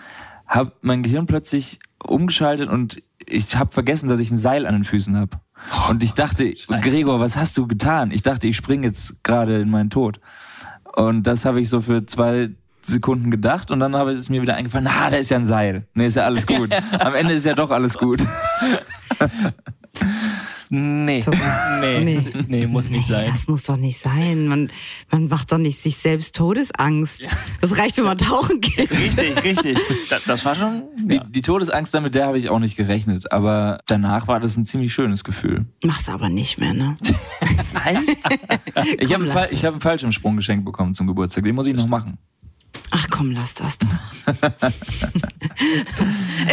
hat 0.46 0.72
mein 0.82 1.02
Gehirn 1.02 1.26
plötzlich 1.26 1.78
umgeschaltet 2.02 2.68
und 2.68 3.02
ich 3.26 3.56
habe 3.56 3.72
vergessen, 3.72 4.08
dass 4.08 4.20
ich 4.20 4.30
ein 4.30 4.38
Seil 4.38 4.66
an 4.66 4.74
den 4.74 4.84
Füßen 4.84 5.16
habe. 5.16 5.40
Und 5.88 6.02
ich 6.02 6.12
dachte. 6.12 6.52
Gregor, 6.82 7.20
was 7.20 7.36
hast 7.36 7.56
du 7.56 7.66
getan? 7.66 8.10
Ich 8.10 8.22
dachte, 8.22 8.46
ich 8.46 8.56
springe 8.56 8.86
jetzt 8.86 9.24
gerade 9.24 9.60
in 9.60 9.70
meinen 9.70 9.90
Tod. 9.90 10.20
Und 10.96 11.24
das 11.24 11.44
habe 11.44 11.60
ich 11.60 11.68
so 11.68 11.80
für 11.80 12.06
zwei 12.06 12.50
Sekunden 12.80 13.30
gedacht 13.30 13.70
und 13.70 13.80
dann 13.80 13.96
habe 13.96 14.12
ich 14.12 14.18
es 14.18 14.28
mir 14.28 14.42
wieder 14.42 14.54
eingefallen, 14.54 14.84
na, 14.84 15.10
da 15.10 15.16
ist 15.16 15.30
ja 15.30 15.38
ein 15.38 15.44
Seil. 15.44 15.86
Nee, 15.94 16.06
ist 16.06 16.16
ja 16.16 16.24
alles 16.24 16.46
gut. 16.46 16.70
Am 16.98 17.14
Ende 17.14 17.34
ist 17.34 17.46
ja 17.46 17.54
doch 17.54 17.70
alles 17.70 17.96
gut. 17.98 18.22
Nee. 20.70 21.22
nee. 21.80 22.00
nee. 22.00 22.32
Nee, 22.48 22.66
muss 22.66 22.90
nicht 22.90 23.06
sein. 23.06 23.30
Das 23.30 23.46
muss 23.46 23.64
doch 23.64 23.76
nicht 23.76 23.98
sein. 23.98 24.46
Man, 24.48 24.70
man 25.10 25.28
macht 25.28 25.52
doch 25.52 25.58
nicht 25.58 25.78
sich 25.78 25.96
selbst 25.96 26.34
Todesangst. 26.36 27.22
Ja. 27.22 27.30
Das 27.60 27.78
reicht, 27.78 27.96
wenn 27.98 28.04
man 28.04 28.18
tauchen 28.18 28.60
geht. 28.60 28.90
Richtig, 28.90 29.44
richtig. 29.44 29.78
Das, 30.10 30.24
das 30.24 30.44
war 30.44 30.54
schon. 30.54 30.82
Ja. 31.08 31.24
Die, 31.24 31.32
die, 31.32 31.42
Todesangst, 31.42 31.92
damit 31.94 32.14
der 32.14 32.26
habe 32.26 32.38
ich 32.38 32.48
auch 32.48 32.58
nicht 32.58 32.76
gerechnet. 32.76 33.30
Aber 33.32 33.80
danach 33.86 34.28
war 34.28 34.40
das 34.40 34.56
ein 34.56 34.64
ziemlich 34.64 34.92
schönes 34.92 35.24
Gefühl. 35.24 35.66
Machst 35.82 36.08
du 36.08 36.12
aber 36.12 36.28
nicht 36.28 36.58
mehr, 36.58 36.74
ne? 36.74 36.96
Nein. 37.72 37.98
ich 38.98 39.12
habe 39.12 39.24
einen, 39.24 39.34
hab 39.34 39.72
einen 39.72 39.80
Fallschirmsprung 39.80 40.36
geschenkt 40.36 40.64
bekommen 40.64 40.94
zum 40.94 41.06
Geburtstag. 41.06 41.44
Den 41.44 41.54
muss 41.54 41.66
ich 41.66 41.76
noch 41.76 41.86
machen. 41.86 42.18
Ach 42.90 43.06
komm, 43.10 43.32
lass 43.32 43.54
das 43.54 43.78
doch. 43.78 43.88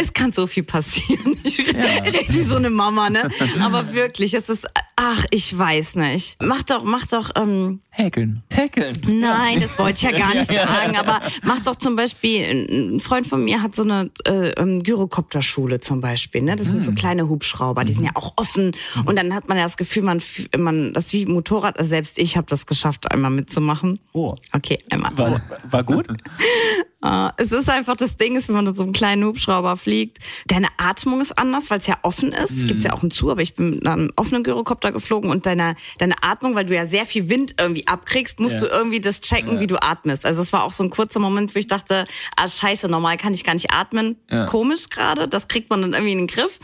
es 0.00 0.12
kann 0.12 0.32
so 0.32 0.46
viel 0.46 0.62
passieren. 0.62 1.36
Ich 1.44 1.58
ja. 1.58 1.64
rede 2.04 2.20
wie 2.28 2.42
so 2.42 2.56
eine 2.56 2.70
Mama, 2.70 3.10
ne? 3.10 3.28
Aber 3.60 3.92
wirklich, 3.92 4.32
es 4.32 4.48
ist 4.48 4.66
Ach, 5.04 5.24
ich 5.30 5.58
weiß 5.58 5.96
nicht. 5.96 6.36
Mach 6.40 6.62
doch, 6.62 6.84
mach 6.84 7.06
doch. 7.06 7.30
Ähm, 7.34 7.80
Häkeln. 7.90 8.44
Häkeln. 8.50 8.94
Nein, 9.04 9.60
das 9.60 9.76
wollte 9.76 9.96
ich 9.96 10.02
ja 10.02 10.16
gar 10.16 10.32
nicht 10.32 10.46
sagen. 10.52 10.96
Aber 10.96 11.20
mach 11.42 11.60
doch 11.60 11.74
zum 11.74 11.96
Beispiel, 11.96 12.68
ein 12.94 13.00
Freund 13.00 13.26
von 13.26 13.42
mir 13.42 13.62
hat 13.62 13.74
so 13.74 13.82
eine 13.82 14.10
äh, 14.26 14.50
ähm, 14.50 14.80
Gyrokopterschule 14.80 15.80
zum 15.80 16.00
Beispiel. 16.00 16.42
Ne? 16.42 16.54
Das 16.54 16.68
sind 16.68 16.84
so 16.84 16.90
hm. 16.90 16.94
kleine 16.94 17.28
Hubschrauber, 17.28 17.84
die 17.84 17.94
sind 17.94 18.04
ja 18.04 18.12
auch 18.14 18.34
offen. 18.36 18.76
Und 19.04 19.16
dann 19.16 19.34
hat 19.34 19.48
man 19.48 19.56
ja 19.58 19.64
das 19.64 19.76
Gefühl, 19.76 20.02
man, 20.02 20.22
man 20.56 20.92
das 20.92 21.06
ist 21.06 21.12
wie 21.14 21.26
Motorrad. 21.26 21.78
Also 21.78 21.88
selbst 21.88 22.18
ich 22.18 22.36
habe 22.36 22.46
das 22.48 22.66
geschafft, 22.66 23.10
einmal 23.10 23.32
mitzumachen. 23.32 23.98
Oh. 24.12 24.34
Okay, 24.52 24.78
einmal. 24.90 25.16
War, 25.18 25.40
war 25.70 25.84
gut? 25.84 26.06
Uh, 27.04 27.30
es 27.36 27.50
ist 27.50 27.68
einfach 27.68 27.96
das 27.96 28.16
Ding, 28.16 28.36
ist, 28.36 28.46
wenn 28.48 28.54
man 28.54 28.66
in 28.68 28.74
so 28.74 28.84
einem 28.84 28.92
kleinen 28.92 29.24
Hubschrauber 29.24 29.76
fliegt, 29.76 30.18
deine 30.46 30.68
Atmung 30.76 31.20
ist 31.20 31.36
anders, 31.36 31.68
weil 31.68 31.78
es 31.78 31.88
ja 31.88 31.96
offen 32.02 32.32
ist. 32.32 32.50
Es 32.50 32.62
mhm. 32.62 32.68
gibt 32.68 32.84
ja 32.84 32.92
auch 32.92 33.02
einen 33.02 33.10
zu, 33.10 33.30
aber 33.30 33.42
ich 33.42 33.54
bin 33.54 33.70
mit 33.70 33.86
einem 33.86 34.12
offenen 34.14 34.44
Gyrokopter 34.44 34.92
geflogen 34.92 35.28
und 35.28 35.44
deine, 35.46 35.74
deine 35.98 36.14
Atmung, 36.22 36.54
weil 36.54 36.64
du 36.64 36.74
ja 36.76 36.86
sehr 36.86 37.04
viel 37.04 37.28
Wind 37.28 37.56
irgendwie 37.58 37.88
abkriegst, 37.88 38.38
musst 38.38 38.54
ja. 38.54 38.60
du 38.60 38.66
irgendwie 38.66 39.00
das 39.00 39.20
checken, 39.20 39.54
ja. 39.54 39.60
wie 39.60 39.66
du 39.66 39.82
atmest. 39.82 40.24
Also 40.24 40.42
es 40.42 40.52
war 40.52 40.62
auch 40.62 40.70
so 40.70 40.84
ein 40.84 40.90
kurzer 40.90 41.18
Moment, 41.18 41.56
wo 41.56 41.58
ich 41.58 41.66
dachte, 41.66 42.06
ah 42.36 42.46
scheiße, 42.46 42.88
normal 42.88 43.16
kann 43.16 43.34
ich 43.34 43.42
gar 43.42 43.54
nicht 43.54 43.72
atmen. 43.72 44.16
Ja. 44.30 44.46
Komisch 44.46 44.88
gerade, 44.88 45.26
das 45.26 45.48
kriegt 45.48 45.70
man 45.70 45.82
dann 45.82 45.94
irgendwie 45.94 46.12
in 46.12 46.18
den 46.18 46.26
Griff. 46.28 46.60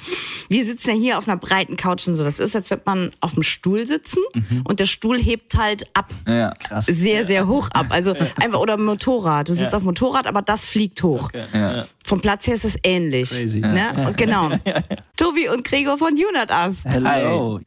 Wir 0.49 0.65
sitzen 0.65 0.91
ja 0.91 0.95
hier 0.95 1.19
auf 1.19 1.27
einer 1.27 1.37
breiten 1.37 1.77
Couch 1.77 2.07
und 2.07 2.15
so. 2.15 2.23
Das 2.23 2.39
ist, 2.39 2.55
als 2.55 2.71
würde 2.71 2.83
man 2.87 3.11
auf 3.21 3.35
dem 3.35 3.43
Stuhl 3.43 3.87
sitzen 3.87 4.23
mhm. 4.35 4.63
und 4.65 4.79
der 4.79 4.87
Stuhl 4.87 5.19
hebt 5.19 5.57
halt 5.57 5.85
ab. 5.95 6.11
Ja, 6.29 6.55
krass. 6.55 6.87
Sehr, 6.87 7.27
sehr 7.27 7.49
hoch 7.49 7.69
ab. 7.73 7.87
Also 7.91 8.15
einfach, 8.41 8.61
oder 8.61 8.77
Motorrad. 8.77 9.49
Du 9.49 9.55
sitzt 9.55 9.75
auf 9.75 9.83
Motorrad, 9.83 10.28
aber 10.29 10.43
das 10.43 10.67
fliegt 10.67 11.03
hoch. 11.03 11.25
Okay. 11.25 11.45
Ja. 11.53 11.87
Vom 12.05 12.21
Platz 12.21 12.47
her 12.47 12.55
ist 12.55 12.65
es 12.65 12.77
ähnlich. 12.83 13.31
Crazy. 13.31 13.61
Ne? 13.61 13.93
Ja. 13.97 14.11
Genau. 14.11 14.51
Tobi 15.17 15.49
und 15.49 15.65
Gregor 15.65 15.99
von 15.99 16.13
Unit 16.13 16.51
Us. 16.51 16.85
Hello. 16.85 17.61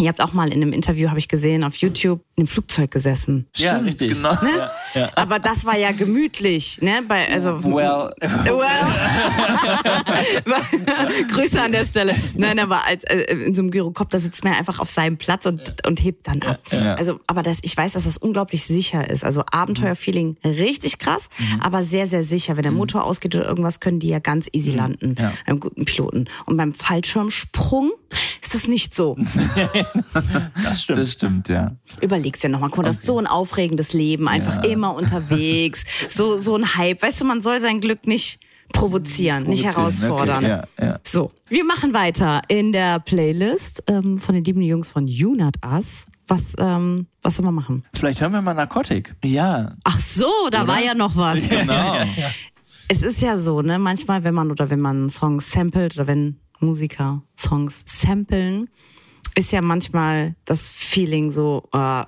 Ihr 0.00 0.08
habt 0.08 0.20
auch 0.20 0.32
mal 0.32 0.48
in 0.48 0.62
einem 0.62 0.72
Interview, 0.72 1.08
habe 1.08 1.18
ich 1.18 1.28
gesehen, 1.28 1.62
auf 1.62 1.76
YouTube 1.76 2.20
in 2.36 2.42
einem 2.42 2.46
Flugzeug 2.46 2.90
gesessen. 2.90 3.46
Stimmt, 3.54 3.70
ja, 3.70 3.78
richtig. 3.78 4.12
Genau. 4.14 4.32
Ne? 4.32 4.50
Ja, 4.94 5.00
ja. 5.00 5.10
Aber 5.14 5.38
das 5.38 5.66
war 5.66 5.76
ja 5.76 5.92
gemütlich, 5.92 6.80
ne? 6.80 7.02
Bei, 7.06 7.30
also, 7.30 7.62
well. 7.64 8.12
well. 8.20 8.84
Grüße 11.32 11.60
an 11.60 11.72
der 11.72 11.84
Stelle. 11.84 12.14
Nein, 12.34 12.58
aber 12.58 12.86
als, 12.86 13.04
äh, 13.04 13.18
in 13.34 13.54
so 13.54 13.62
einem 13.62 13.70
Gyrokopter 13.70 14.18
sitzt 14.18 14.42
man 14.42 14.54
einfach 14.54 14.78
auf 14.78 14.88
seinem 14.88 15.18
Platz 15.18 15.44
und, 15.46 15.68
ja. 15.68 15.74
und 15.86 16.02
hebt 16.02 16.26
dann 16.28 16.42
ab. 16.42 16.60
Also, 16.96 17.20
aber 17.26 17.42
das, 17.42 17.58
ich 17.62 17.76
weiß, 17.76 17.92
dass 17.92 18.04
das 18.04 18.16
unglaublich 18.16 18.64
sicher 18.64 19.08
ist. 19.08 19.24
Also 19.24 19.44
Abenteuerfeeling 19.50 20.36
richtig 20.44 20.98
krass, 20.98 21.28
mhm. 21.38 21.60
aber 21.60 21.82
sehr, 21.82 22.06
sehr 22.06 22.22
sicher. 22.22 22.56
Wenn 22.56 22.62
der 22.62 22.72
mhm. 22.72 22.78
Motor 22.78 23.04
ausgeht 23.04 23.34
oder 23.34 23.46
irgendwas, 23.46 23.80
können 23.80 23.98
die 23.98 24.08
ja 24.08 24.18
ganz 24.18 24.48
easy 24.52 24.72
mhm. 24.72 24.76
landen. 24.76 25.14
Ja. 25.18 25.32
Beim 25.46 25.60
guten 25.60 25.84
Piloten. 25.84 26.28
Und 26.46 26.56
beim 26.56 26.72
Fallschirmsprung 26.72 27.92
ist 28.42 28.54
das 28.54 28.68
nicht 28.68 28.94
so. 28.94 29.16
das 30.62 30.82
stimmt. 30.82 30.98
Das 30.98 31.12
stimmt, 31.12 31.48
ja. 31.48 31.72
Überlegst 32.00 32.42
dir 32.42 32.48
nochmal, 32.48 32.70
okay. 32.70 32.82
das 32.82 33.02
so 33.02 33.18
ein 33.18 33.26
aufregendes 33.26 33.92
Leben, 33.92 34.28
einfach 34.28 34.64
ja. 34.64 34.70
immer 34.70 34.94
unterwegs, 34.94 35.84
so, 36.08 36.36
so 36.36 36.56
ein 36.56 36.76
Hype. 36.76 37.02
Weißt 37.02 37.20
du, 37.20 37.24
man 37.24 37.42
soll 37.42 37.60
sein 37.60 37.80
Glück 37.80 38.06
nicht 38.06 38.40
provozieren, 38.72 39.44
provozieren 39.44 39.48
nicht 39.48 39.64
herausfordern. 39.64 40.44
Okay, 40.44 40.62
ja, 40.78 40.84
ja. 40.84 41.00
So, 41.04 41.32
wir 41.48 41.64
machen 41.64 41.92
weiter 41.94 42.42
in 42.48 42.72
der 42.72 43.00
Playlist 43.00 43.84
ähm, 43.86 44.18
von 44.18 44.34
den 44.34 44.44
lieben 44.44 44.62
Jungs 44.62 44.88
von 44.88 45.04
Unat 45.04 45.54
Us. 45.64 46.06
Was, 46.26 46.42
ähm, 46.58 47.06
was 47.22 47.36
soll 47.36 47.44
man 47.44 47.54
machen? 47.54 47.84
Vielleicht 47.96 48.20
hören 48.20 48.32
wir 48.32 48.40
mal 48.40 48.54
Narkotik. 48.54 49.16
Ja. 49.24 49.74
Ach 49.82 49.98
so, 49.98 50.30
da 50.50 50.62
oder? 50.62 50.68
war 50.68 50.80
ja 50.80 50.94
noch 50.94 51.16
was. 51.16 51.40
Genau. 51.48 51.96
es 52.88 53.02
ist 53.02 53.20
ja 53.20 53.36
so, 53.36 53.62
ne, 53.62 53.80
manchmal, 53.80 54.22
wenn 54.22 54.34
man 54.34 54.50
oder 54.52 54.70
wenn 54.70 54.80
man 54.80 54.96
einen 54.96 55.10
Song 55.10 55.40
samplet 55.40 55.96
oder 55.96 56.06
wenn 56.06 56.38
Musiker 56.60 57.22
Songs 57.38 57.82
samplen, 57.86 58.68
ist 59.34 59.52
ja 59.52 59.60
manchmal 59.62 60.34
das 60.44 60.70
Feeling 60.70 61.30
so, 61.32 61.68
uh, 61.74 62.04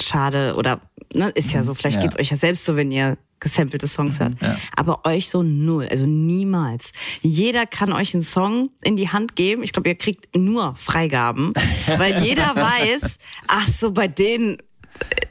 schade 0.00 0.54
oder 0.56 0.80
ne, 1.14 1.30
ist 1.30 1.52
ja 1.52 1.62
so, 1.62 1.74
vielleicht 1.74 1.96
ja. 1.96 2.02
geht's 2.02 2.18
euch 2.18 2.30
ja 2.30 2.36
selbst 2.36 2.64
so, 2.64 2.76
wenn 2.76 2.90
ihr 2.90 3.18
gesampelte 3.42 3.88
Songs 3.88 4.20
hört. 4.20 4.40
Ja. 4.40 4.56
Aber 4.76 5.04
euch 5.04 5.28
so 5.28 5.42
null, 5.42 5.88
also 5.90 6.06
niemals. 6.06 6.92
Jeder 7.22 7.66
kann 7.66 7.92
euch 7.92 8.14
einen 8.14 8.22
Song 8.22 8.70
in 8.82 8.96
die 8.96 9.08
Hand 9.08 9.36
geben. 9.36 9.62
Ich 9.64 9.72
glaube, 9.72 9.88
ihr 9.88 9.96
kriegt 9.96 10.36
nur 10.36 10.76
Freigaben, 10.76 11.52
weil 11.86 12.22
jeder 12.22 12.54
weiß, 12.54 13.18
ach 13.48 13.66
so, 13.66 13.90
bei 13.90 14.06
denen 14.06 14.58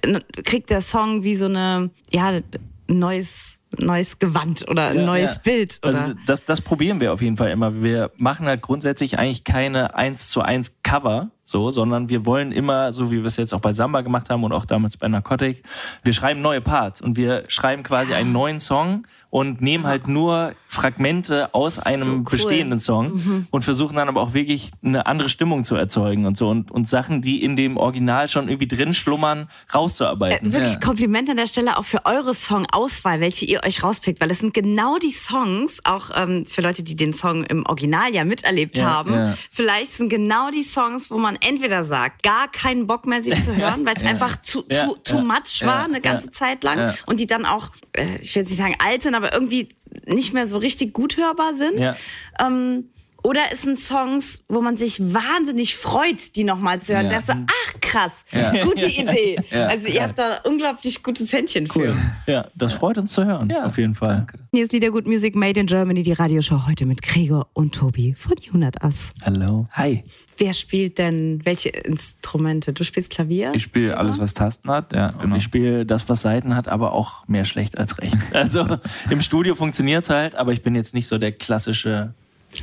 äh, 0.02 0.20
kriegt 0.44 0.70
der 0.70 0.82
Song 0.82 1.24
wie 1.24 1.36
so 1.36 1.46
eine, 1.46 1.90
ja, 2.12 2.42
neues 2.88 3.58
neues 3.78 4.20
Gewand 4.20 4.68
oder 4.70 4.88
ein 4.90 4.98
ja, 4.98 5.06
neues 5.06 5.36
ja. 5.36 5.42
Bild. 5.44 5.80
Oder? 5.84 6.02
Also 6.02 6.14
das, 6.26 6.46
das 6.46 6.62
probieren 6.62 7.00
wir 7.00 7.14
auf 7.14 7.22
jeden 7.22 7.38
Fall 7.38 7.52
immer. 7.52 7.82
Wir 7.82 8.12
machen 8.18 8.46
halt 8.48 8.62
grundsätzlich 8.62 9.20
eigentlich 9.20 9.44
keine 9.44 9.96
eins 9.96 10.30
zu 10.30 10.42
eins 10.42 10.78
Cover, 10.84 11.32
so, 11.52 11.70
sondern 11.70 12.10
wir 12.10 12.26
wollen 12.26 12.52
immer, 12.52 12.92
so 12.92 13.12
wie 13.12 13.18
wir 13.18 13.26
es 13.26 13.38
jetzt 13.38 13.54
auch 13.54 13.60
bei 13.60 13.74
Samba 13.74 14.02
gemacht 14.02 14.30
haben 14.30 14.44
und 14.44 14.54
auch 14.54 14.66
damals 14.66 14.98
bei 14.98 15.08
Narcotic, 15.08 15.64
wir 16.04 16.14
schreiben 16.14 16.42
neue 16.42 16.62
Parts 16.62 17.02
und 17.02 17.18
wir 17.18 17.44
schreiben 17.48 17.84
quasi 17.84 18.14
einen 18.14 18.32
neuen 18.32 18.60
Song 18.60 19.06
und 19.32 19.62
nehmen 19.62 19.88
halt 19.88 20.08
nur 20.08 20.54
Fragmente 20.68 21.54
aus 21.54 21.80
einem 21.80 22.08
so 22.08 22.14
cool. 22.16 22.24
bestehenden 22.32 22.80
Song 22.80 23.14
mhm. 23.14 23.48
und 23.50 23.64
versuchen 23.64 23.96
dann 23.96 24.10
aber 24.10 24.22
auch 24.22 24.34
wirklich 24.34 24.72
eine 24.84 25.06
andere 25.06 25.30
Stimmung 25.30 25.64
zu 25.64 25.76
erzeugen 25.76 26.26
und 26.26 26.38
so 26.38 26.50
und, 26.50 26.70
und 26.70 26.88
Sachen, 26.88 27.22
die 27.22 27.42
in 27.42 27.56
dem 27.56 27.78
Original 27.78 28.28
schon 28.28 28.50
irgendwie 28.50 28.68
drin 28.68 28.94
schlummern, 28.94 29.48
rauszuarbeiten. 29.74 30.50
Äh, 30.50 30.54
wirklich 30.54 30.74
ja. 30.74 30.80
Kompliment 30.80 31.30
an 31.30 31.38
der 31.38 31.48
Stelle 31.48 31.78
auch 31.78 31.86
für 31.86 32.06
eure 32.06 32.34
Songauswahl, 32.34 33.22
welche 33.22 33.46
ihr 33.46 33.64
euch 33.66 33.84
rauspickt, 33.84 34.20
weil 34.20 34.32
es 34.32 34.40
sind 34.40 34.54
genau 34.54 34.98
die 34.98 35.12
Songs, 35.12 35.80
auch 35.86 36.10
ähm, 36.14 36.46
für 36.46 36.62
Leute, 36.62 36.84
die 36.84 36.98
den 36.98 37.14
Song 37.14 37.46
im 37.46 37.66
Original 37.66 38.14
ja 38.14 38.26
miterlebt 38.26 38.78
ja, 38.78 38.86
haben, 38.86 39.14
ja. 39.14 39.38
vielleicht 39.50 39.94
sind 39.94 40.10
genau 40.10 40.52
die 40.52 40.64
Songs, 40.64 41.10
wo 41.10 41.18
man 41.18 41.38
entweder 41.42 41.84
sagt, 41.84 42.24
gar 42.24 42.52
keinen 42.52 42.88
Bock 42.88 43.06
mehr 43.06 43.24
sie 43.24 43.40
zu 43.40 43.56
hören, 43.56 43.86
weil 43.86 43.96
es 43.98 44.04
einfach 44.04 44.42
zu, 44.42 44.64
zu, 44.64 44.96
too 45.04 45.22
much 45.22 45.62
war 45.64 45.86
eine 45.86 46.02
ganze 46.02 46.32
Zeit 46.32 46.64
lang 46.64 46.94
und 47.06 47.20
die 47.20 47.28
dann 47.28 47.46
auch, 47.46 47.70
äh, 47.94 48.18
ich 48.22 48.36
will 48.36 48.44
jetzt 48.44 48.50
nicht 48.50 48.60
sagen 48.60 48.76
alt 48.80 49.04
sind, 49.04 49.16
aber 49.16 49.34
irgendwie 49.34 49.70
nicht 50.06 50.34
mehr 50.34 50.48
so 50.48 50.58
richtig 50.58 50.94
gut 50.94 51.18
hörbar 51.18 51.56
sind. 51.56 51.80
Ja. 51.80 51.96
Ähm, 52.40 52.90
oder 53.24 53.42
es 53.52 53.62
sind 53.62 53.80
Songs, 53.80 54.44
wo 54.48 54.62
man 54.62 54.78
sich 54.78 55.00
wahnsinnig 55.00 55.76
freut, 55.76 56.36
die 56.36 56.44
nochmal 56.44 56.82
zu 56.82 56.94
hören. 56.94 57.10
Ja. 57.10 57.20
Da 57.20 57.22
so, 57.22 57.34
ach 57.34 57.74
krass, 57.82 58.26
ja. 58.32 58.64
gute 58.64 58.88
Idee. 58.88 59.38
Ja. 59.52 59.68
Also 59.68 59.88
ihr 59.88 60.04
habt 60.04 60.18
da 60.18 60.40
unglaublich 60.44 61.04
gutes 61.04 61.32
Händchen 61.34 61.68
für. 61.68 61.80
Cool. 61.80 61.96
Ja, 62.28 62.48
das 62.56 62.74
freut 62.74 62.98
uns 62.98 63.12
zu 63.12 63.26
hören, 63.26 63.52
auf 63.52 63.78
jeden 63.78 63.96
Fall. 63.96 64.16
Danke. 64.18 64.40
Hier 64.54 64.64
ist 64.64 64.72
Liedergut 64.74 65.08
Music 65.08 65.36
Made 65.36 65.60
in 65.60 65.66
Germany, 65.66 66.04
die 66.04 66.14
Radioshow 66.14 66.68
heute 66.68 66.86
mit 66.86 67.02
Gregor 67.02 67.48
und 67.54 67.76
Tobi 67.76 68.14
von 68.14 68.34
Unat 68.54 68.84
Us. 68.84 69.14
Hallo. 69.24 69.68
Hi. 69.72 70.04
Wer 70.38 70.54
spielt 70.54 70.98
denn 70.98 71.42
welche 71.44 71.70
Instrumente? 71.70 72.74
Du 72.74 72.84
spielst 72.84 73.12
Klavier? 73.12 73.52
Ich 73.54 73.64
spiele 73.64 73.98
alles, 73.98 74.20
was 74.20 74.34
Tasten 74.34 74.72
hat. 74.72 74.94
Ja, 74.94 75.12
genau. 75.12 75.36
Ich 75.36 75.44
spiele 75.44 75.86
das, 75.86 76.10
was 76.10 76.24
Seiten 76.24 76.56
hat, 76.56 76.68
aber 76.68 76.94
auch 76.94 77.28
mehr 77.28 77.46
schlecht 77.46 77.78
als 77.78 77.98
recht. 78.00 78.18
Also 78.34 78.78
im 79.10 79.22
Studio 79.22 79.56
funktioniert 79.56 80.04
es 80.04 80.10
halt, 80.10 80.36
aber 80.36 80.52
ich 80.52 80.64
bin 80.64 80.74
jetzt 80.74 80.94
nicht 80.94 81.08
so 81.08 81.18
der 81.18 81.32
klassische 81.32 82.14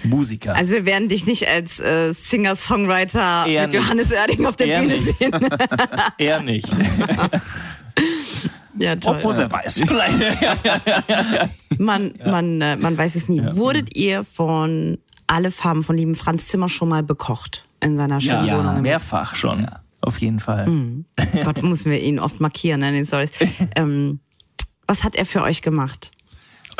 Musiker. 0.05 0.55
Also 0.55 0.74
wir 0.74 0.87
werden 0.87 1.09
dich 1.09 1.27
nicht 1.27 1.46
als 1.48 1.81
äh, 1.81 2.12
Singer-Songwriter 2.12 3.46
mit 3.46 3.72
nicht. 3.72 3.74
Johannes 3.74 4.12
Oerding 4.12 4.46
auf 4.46 4.57
der 4.57 4.66
Eher 4.66 4.81
Bühne 4.81 4.94
nicht. 4.94 5.18
sehen. 5.18 5.33
Eher 6.18 6.42
nicht. 6.42 6.68
Ja, 8.81 8.96
toll. 8.96 9.16
Obwohl, 9.16 9.37
wer 9.37 9.51
weiß. 9.51 9.83
man, 11.79 12.14
man, 12.24 12.61
äh, 12.61 12.77
man 12.77 12.96
weiß 12.96 13.14
es 13.16 13.29
nie. 13.29 13.38
Ja. 13.38 13.57
Wurdet 13.57 13.96
ihr 13.96 14.24
von 14.24 14.98
Alle 15.27 15.51
Farben 15.51 15.83
von 15.83 15.96
lieben 15.96 16.14
Franz 16.14 16.46
Zimmer 16.46 16.68
schon 16.68 16.88
mal 16.88 17.03
bekocht 17.03 17.64
in 17.81 17.96
seiner 17.96 18.20
schönen 18.20 18.46
ja, 18.46 18.59
Wohnung? 18.59 18.77
Ja, 18.77 18.83
mehrfach 18.83 19.35
schon. 19.35 19.62
Ja. 19.62 19.81
Auf 20.01 20.18
jeden 20.18 20.38
Fall. 20.38 20.68
Mhm. 20.68 21.05
Gott, 21.44 21.62
müssen 21.62 21.90
wir 21.90 22.01
ihn 22.01 22.18
oft 22.20 22.40
markieren 22.40 22.81
ne, 22.81 22.90
in 22.90 22.94
den 22.94 23.07
Stories. 23.07 23.31
Ähm, 23.74 24.20
was 24.87 25.05
hat 25.05 25.16
er 25.16 25.27
für 25.27 25.42
euch 25.42 25.61
gemacht? 25.62 26.12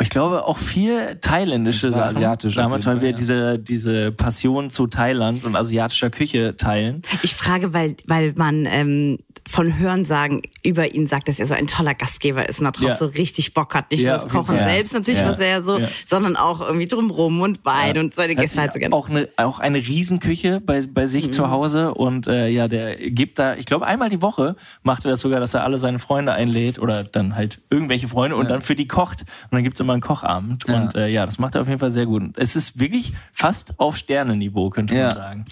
Ich 0.01 0.09
glaube 0.09 0.45
auch 0.45 0.57
viel 0.57 1.17
thailändische 1.21 1.91
Sachen. 1.91 2.15
Asiatisch. 2.15 2.55
Damals, 2.55 2.85
weil 2.85 3.01
wir 3.01 3.09
ja. 3.09 3.15
diese, 3.15 3.59
diese 3.59 4.11
Passion 4.11 4.69
zu 4.69 4.87
Thailand 4.87 5.43
und 5.43 5.55
asiatischer 5.55 6.09
Küche 6.09 6.55
teilen. 6.55 7.01
Ich 7.21 7.35
frage, 7.35 7.73
weil, 7.73 7.95
weil 8.05 8.33
man 8.35 8.65
ähm, 8.65 9.17
von 9.49 9.77
Hörensagen 9.77 10.41
über 10.63 10.93
ihn 10.93 11.07
sagt, 11.07 11.27
dass 11.27 11.39
er 11.39 11.45
so 11.45 11.53
ein 11.53 11.67
toller 11.67 11.93
Gastgeber 11.93 12.47
ist 12.47 12.61
und 12.61 12.65
darauf 12.65 12.89
ja. 12.89 12.95
so 12.95 13.05
richtig 13.05 13.53
Bock 13.53 13.75
hat. 13.75 13.91
Nicht 13.91 14.01
ja, 14.01 14.15
nur 14.15 14.23
das 14.23 14.31
Kochen 14.31 14.57
selbst 14.57 14.93
natürlich, 14.93 15.23
was 15.23 15.39
er 15.39 15.63
so, 15.63 15.79
sondern 16.05 16.37
auch 16.37 16.61
irgendwie 16.61 16.87
drumrum 16.87 17.41
und 17.41 17.65
Wein 17.65 17.97
und 17.97 18.15
seine 18.15 18.35
Gäste 18.35 18.61
halt 18.61 18.71
so 18.71 18.79
gerne. 18.79 18.95
Auch 18.95 19.09
eine, 19.09 19.27
auch 19.35 19.59
eine 19.59 19.79
Riesenküche 19.79 20.61
bei, 20.61 20.81
bei 20.87 21.07
sich 21.07 21.27
mhm. 21.27 21.31
zu 21.33 21.49
Hause 21.51 21.93
und 21.93 22.27
äh, 22.27 22.47
ja, 22.47 22.69
der 22.69 22.95
gibt 22.95 23.37
da, 23.39 23.55
ich 23.55 23.65
glaube 23.65 23.85
einmal 23.85 24.09
die 24.09 24.21
Woche 24.21 24.55
macht 24.83 25.05
er 25.05 25.11
das 25.11 25.19
sogar, 25.19 25.41
dass 25.41 25.53
er 25.53 25.63
alle 25.63 25.77
seine 25.77 25.99
Freunde 25.99 26.31
einlädt 26.31 26.79
oder 26.79 27.03
dann 27.03 27.35
halt 27.35 27.59
irgendwelche 27.69 28.07
Freunde 28.07 28.37
und 28.37 28.49
dann 28.49 28.61
für 28.61 28.75
die 28.75 28.87
kocht. 28.87 29.21
Und 29.21 29.53
dann 29.53 29.63
gibt's 29.63 29.79
immer 29.79 29.89
immer 29.89 29.93
einen 29.93 30.01
Kochabend. 30.01 30.65
Ja. 30.67 30.75
Und 30.75 30.95
äh, 30.95 31.07
ja, 31.07 31.25
das 31.25 31.39
macht 31.39 31.55
er 31.55 31.61
auf 31.61 31.67
jeden 31.67 31.79
Fall 31.79 31.91
sehr 31.91 32.05
gut. 32.05 32.37
Es 32.37 32.55
ist 32.55 32.79
wirklich 32.79 33.13
fast 33.33 33.79
auf 33.79 33.97
Sternenniveau, 33.97 34.69
könnte 34.69 34.95
ja. 34.95 35.07
man 35.07 35.15
sagen. 35.15 35.45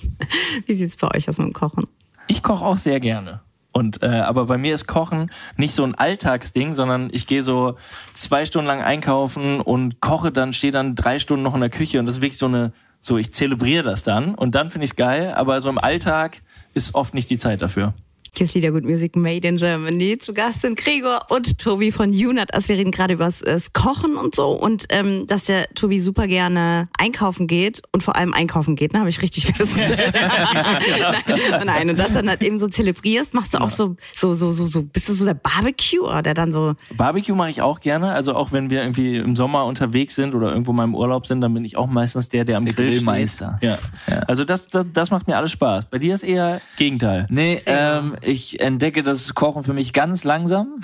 Wie 0.66 0.74
sieht's 0.74 0.96
bei 0.96 1.14
euch 1.14 1.28
aus 1.28 1.38
mit 1.38 1.48
dem 1.48 1.52
Kochen? 1.52 1.86
Ich 2.26 2.42
koche 2.42 2.64
auch 2.64 2.78
sehr 2.78 3.00
gerne. 3.00 3.40
Und 3.72 4.02
äh, 4.02 4.06
aber 4.06 4.46
bei 4.46 4.56
mir 4.56 4.72
ist 4.72 4.86
Kochen 4.86 5.30
nicht 5.56 5.74
so 5.74 5.84
ein 5.84 5.94
Alltagsding, 5.94 6.72
sondern 6.72 7.10
ich 7.12 7.26
gehe 7.26 7.42
so 7.42 7.76
zwei 8.14 8.46
Stunden 8.46 8.66
lang 8.66 8.80
einkaufen 8.80 9.60
und 9.60 10.00
koche 10.00 10.32
dann, 10.32 10.54
stehe 10.54 10.72
dann 10.72 10.94
drei 10.94 11.18
Stunden 11.18 11.42
noch 11.42 11.54
in 11.54 11.60
der 11.60 11.68
Küche 11.68 12.00
und 12.00 12.06
das 12.06 12.16
ist 12.16 12.20
wirklich 12.22 12.38
so 12.38 12.46
eine 12.46 12.72
So, 13.02 13.18
ich 13.18 13.34
zelebriere 13.34 13.84
das 13.84 14.02
dann 14.02 14.34
und 14.34 14.54
dann 14.54 14.70
finde 14.70 14.86
ich 14.86 14.92
es 14.92 14.96
geil, 14.96 15.34
aber 15.34 15.60
so 15.60 15.68
im 15.68 15.76
Alltag 15.76 16.40
ist 16.72 16.94
oft 16.94 17.12
nicht 17.12 17.28
die 17.28 17.36
Zeit 17.36 17.60
dafür. 17.60 17.92
Kiss 18.36 18.52
Lieder 18.52 18.70
Good 18.70 18.84
Music 18.84 19.16
Made 19.16 19.48
in 19.48 19.56
Germany. 19.56 20.18
Zu 20.18 20.34
Gast 20.34 20.60
sind 20.60 20.78
Gregor 20.78 21.22
und 21.30 21.56
Tobi 21.56 21.90
von 21.90 22.10
UNAT. 22.10 22.52
Also 22.52 22.68
wir 22.68 22.76
reden 22.76 22.90
gerade 22.90 23.14
über 23.14 23.24
das 23.24 23.72
Kochen 23.72 24.16
und 24.16 24.34
so 24.34 24.50
und 24.50 24.84
ähm, 24.90 25.26
dass 25.26 25.44
der 25.44 25.66
Tobi 25.74 26.00
super 26.00 26.26
gerne 26.26 26.88
einkaufen 26.98 27.46
geht 27.46 27.80
und 27.92 28.02
vor 28.02 28.14
allem 28.14 28.34
einkaufen 28.34 28.76
geht, 28.76 28.92
ne, 28.92 28.98
habe 28.98 29.08
ich 29.08 29.22
richtig 29.22 29.46
festgestellt. 29.56 30.12
nein, 31.50 31.62
nein, 31.64 31.88
und 31.88 31.98
das 31.98 32.12
dann 32.12 32.28
halt 32.28 32.42
eben 32.42 32.58
so 32.58 32.68
zelebrierst, 32.68 33.32
machst 33.32 33.54
du 33.54 33.58
auch 33.58 33.70
so, 33.70 33.96
so, 34.14 34.34
so, 34.34 34.50
so, 34.50 34.66
so, 34.66 34.82
bist 34.82 35.08
du 35.08 35.14
so 35.14 35.24
der 35.24 35.32
Barbecue, 35.32 36.20
der 36.20 36.34
dann 36.34 36.52
so. 36.52 36.74
Barbecue 36.94 37.34
mache 37.34 37.48
ich 37.48 37.62
auch 37.62 37.80
gerne. 37.80 38.12
Also 38.12 38.34
auch 38.34 38.52
wenn 38.52 38.68
wir 38.68 38.82
irgendwie 38.82 39.16
im 39.16 39.34
Sommer 39.34 39.64
unterwegs 39.64 40.14
sind 40.14 40.34
oder 40.34 40.50
irgendwo 40.50 40.74
mal 40.74 40.84
im 40.84 40.94
Urlaub 40.94 41.26
sind, 41.26 41.40
dann 41.40 41.54
bin 41.54 41.64
ich 41.64 41.78
auch 41.78 41.86
meistens 41.86 42.28
der, 42.28 42.44
der 42.44 42.58
am 42.58 42.66
der 42.66 42.74
Grill 42.74 42.90
Grillmeister. 42.90 43.58
Ja. 43.62 43.78
ja. 44.10 44.18
Also 44.28 44.44
das, 44.44 44.68
das, 44.68 44.84
das 44.92 45.10
macht 45.10 45.26
mir 45.26 45.38
alles 45.38 45.52
Spaß. 45.52 45.86
Bei 45.86 45.96
dir 45.96 46.12
ist 46.12 46.22
eher 46.22 46.60
Gegenteil. 46.76 47.26
Nee, 47.30 47.62
ähm, 47.64 48.14
ich 48.26 48.60
entdecke 48.60 49.02
das 49.02 49.34
Kochen 49.34 49.62
für 49.62 49.72
mich 49.72 49.92
ganz 49.92 50.24
langsam. 50.24 50.80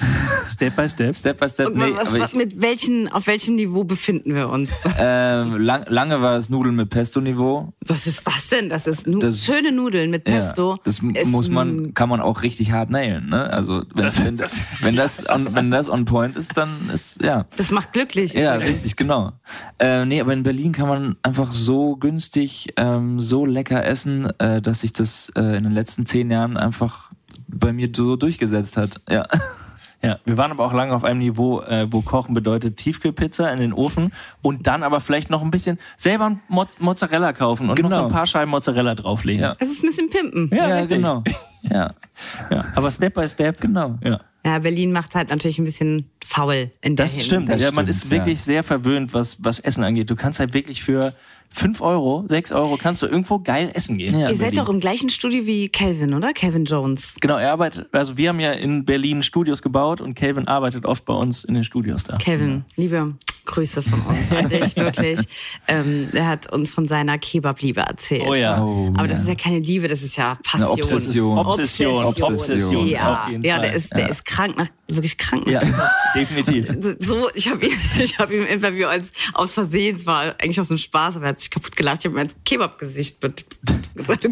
Step 0.47 0.77
by 0.77 0.89
step. 0.89 1.15
Step 1.15 1.39
by 1.39 1.49
step. 1.49 1.75
Nee, 1.75 1.93
was, 1.95 2.19
was, 2.19 2.35
mit 2.35 2.63
welchen, 2.63 3.09
auf 3.09 3.27
welchem 3.27 3.57
Niveau 3.57 3.85
befinden 3.85 4.35
wir 4.35 4.49
uns? 4.49 4.71
Ähm, 5.05 5.57
lang, 5.59 5.85
lange 5.89 6.21
war 6.21 6.37
es 6.37 6.49
Nudeln 6.49 6.77
mit 6.77 6.91
Pesto-Niveau. 6.91 7.73
Was 7.85 8.07
ist 8.07 8.25
was 8.25 8.49
denn? 8.49 8.69
Das 8.69 8.87
ist 8.87 9.07
nu 9.07 9.19
das, 9.19 9.45
schöne 9.45 9.73
Nudeln 9.73 10.11
mit 10.11 10.25
Pesto. 10.25 10.73
Ja, 10.73 10.79
das 10.85 11.03
muss 11.03 11.49
man, 11.49 11.95
kann 11.95 12.09
man 12.09 12.21
auch 12.21 12.43
richtig 12.43 12.71
hart 12.73 12.91
nailen. 12.91 13.31
Ne? 13.31 13.51
Also 13.51 13.83
wenn 13.95 14.05
das, 14.05 14.25
wenn, 14.25 14.37
das, 14.37 14.61
wenn, 14.81 14.95
das 14.95 15.29
on, 15.29 15.55
wenn 15.55 15.71
das 15.71 15.89
on 15.89 16.05
point 16.05 16.37
ist, 16.37 16.57
dann 16.57 16.69
ist 16.93 17.23
ja. 17.23 17.47
Das 17.57 17.71
macht 17.73 17.93
glücklich. 17.95 18.35
Ja, 18.35 18.55
richtig, 18.55 18.97
genau. 18.97 19.33
Äh, 19.79 20.05
nee, 20.05 20.21
aber 20.21 20.35
in 20.35 20.43
Berlin 20.43 20.73
kann 20.73 20.89
man 20.89 21.17
einfach 21.23 21.51
so 21.53 21.97
günstig, 21.97 22.75
ähm, 22.77 23.19
so 23.19 23.45
lecker 23.47 23.85
essen, 23.85 24.29
äh, 24.39 24.61
dass 24.61 24.83
sich 24.83 24.93
das 24.93 25.33
äh, 25.35 25.57
in 25.57 25.65
den 25.65 25.73
letzten 25.73 26.07
zehn 26.07 26.31
Jahren 26.31 26.57
einfach 26.57 27.13
bei 27.53 27.73
mir 27.73 27.91
so 27.95 28.17
durchgesetzt 28.17 28.77
hat. 28.77 29.01
Ja. 29.09 29.27
Ja, 30.05 30.19
wir 30.25 30.37
waren 30.37 30.51
aber 30.51 30.65
auch 30.65 30.73
lange 30.73 30.93
auf 30.95 31.05
einem 31.05 31.21
Niveau, 31.21 31.61
äh, 31.61 31.87
wo 31.89 32.01
Kochen 32.01 32.35
bedeutet 32.35 32.77
Tiefkühlpizza 32.77 33.49
in 33.53 33.61
den 33.61 33.73
Ofen 33.73 34.13
und 34.43 34.67
dann 34.67 34.83
aber 34.83 34.99
vielleicht 34.99 35.31
noch 35.31 35.43
ein 35.43 35.53
bisschen 35.53 35.79
selber 35.97 36.39
Mo 36.49 36.67
Mozzarella 36.81 37.33
kaufen 37.33 37.71
und 37.71 37.77
genau. 37.77 37.89
noch 37.89 37.95
so 37.95 38.01
ein 38.03 38.09
genau. 38.09 38.17
paar 38.17 38.27
Scheiben 38.27 38.51
Mozzarella 38.51 38.97
drauflegen. 38.97 39.43
Ja. 39.43 39.55
Das 39.55 39.69
ist 39.69 39.85
ein 39.85 39.87
bisschen 39.87 40.11
pimpen. 40.11 40.51
Ja, 40.53 40.69
ja 40.69 40.85
genau. 40.85 41.23
Ja. 41.71 41.95
ja. 42.51 42.65
Aber 42.75 42.91
Step 42.91 43.15
by 43.15 43.29
Step, 43.29 43.61
genau. 43.61 43.97
Ja. 44.03 44.21
Ja, 44.45 44.59
Berlin 44.59 44.91
macht 44.91 45.15
halt 45.15 45.31
natürlich 45.31 45.61
ein 45.61 45.65
bisschen 45.65 46.11
faul 46.25 46.73
in 46.81 46.97
der 46.97 47.07
Das 47.07 47.25
stimmt. 47.25 47.49
Das 47.49 47.63
ja, 47.63 47.71
man 47.71 47.87
ist 47.87 48.11
wirklich 48.11 48.41
ja. 48.41 48.45
sehr 48.45 48.63
verwöhnt, 48.65 49.15
was, 49.15 49.45
was 49.45 49.61
Essen 49.61 49.85
angeht. 49.85 50.11
Du 50.11 50.17
kannst 50.17 50.41
halt 50.41 50.55
wirklich 50.55 50.83
für 50.83 51.15
5 51.55 51.81
Euro, 51.81 52.25
6 52.29 52.53
Euro 52.53 52.77
kannst 52.77 53.03
du 53.03 53.07
irgendwo 53.07 53.39
geil 53.39 53.71
essen 53.75 53.99
gehen. 53.99 54.19
Ja, 54.19 54.31
Ihr 54.31 54.37
seid 54.37 54.57
doch 54.57 54.69
im 54.69 54.81
gleichen 54.81 55.11
Studio 55.11 55.47
wie 55.47 55.69
Calvin, 55.69 56.15
oder? 56.15 56.33
Calvin 56.33 56.65
Jones. 56.65 57.17
Genau, 57.21 57.37
er 57.37 57.53
arbeitet, 57.53 57.89
also 57.93 58.17
wir 58.17 58.31
haben 58.31 58.41
ja 58.41 58.53
in 58.53 58.85
Berlin 58.85 59.23
Studios 59.23 59.63
gebaut 59.63 60.01
und 60.01 60.15
Calvin 60.15 60.49
arbeitet 60.49 60.87
oft 60.87 61.05
bei 61.05 61.15
uns 61.15 61.45
in 61.45 61.55
den 61.55 61.65
Studios 61.65 62.05
da. 62.05 62.17
Calvin, 62.19 62.65
liebe 62.77 63.15
Grüße 63.45 63.83
von 63.83 64.01
uns 64.03 64.31
an 64.31 64.49
dich, 64.49 64.77
wirklich. 64.77 65.21
Ähm, 65.69 66.09
er 66.13 66.29
hat 66.29 66.53
uns 66.53 66.73
von 66.73 66.89
seiner 66.89 67.19
Kebab-Liebe 67.19 67.81
erzählt. 67.81 68.27
Oh 68.27 68.35
ja. 68.35 68.63
Oh, 68.63 68.93
Aber 68.97 69.09
das 69.09 69.21
ist 69.21 69.29
ja 69.29 69.35
keine 69.35 69.59
Liebe, 69.59 69.89
das 69.89 70.03
ist 70.03 70.17
ja 70.17 70.39
Passion. 70.43 70.63
Eine 70.63 70.71
Obsession. 70.71 71.39
Obsession. 71.39 72.05
Obsession. 72.05 72.33
Obsession. 72.33 72.87
Ja, 72.89 73.29
ja 73.43 73.59
der, 73.59 73.73
ist, 73.73 73.93
der 73.93 74.01
ja. 74.01 74.07
ist 74.07 74.25
krank 74.25 74.57
nach, 74.57 74.69
wirklich 74.89 75.19
krank 75.19 75.47
nach 75.47 75.63
ja, 75.63 75.91
definitiv. 76.15 76.67
So, 77.01 77.29
ich 77.35 77.49
habe 77.49 77.67
ihn, 77.67 77.73
ich 78.03 78.19
hab 78.19 78.31
ihn 78.31 78.43
im 78.43 78.47
Interview 78.49 78.87
als 78.87 79.13
aus 79.35 79.55
Versehen, 79.55 79.97
es 79.97 80.07
war 80.07 80.35
eigentlich 80.41 80.61
aus 80.61 80.69
dem 80.69 80.79
Spaß, 80.79 81.17
aber 81.17 81.27
er 81.27 81.31
hat 81.31 81.41
sich 81.41 81.51
kaputt 81.51 81.77
gelacht. 81.77 82.01
Ich 82.01 82.07
habe 82.07 82.15
mir 82.15 82.23
ein 82.23 82.31
Kebab-Gesicht 82.45 83.23
mit, 83.23 83.45
mit 83.95 84.25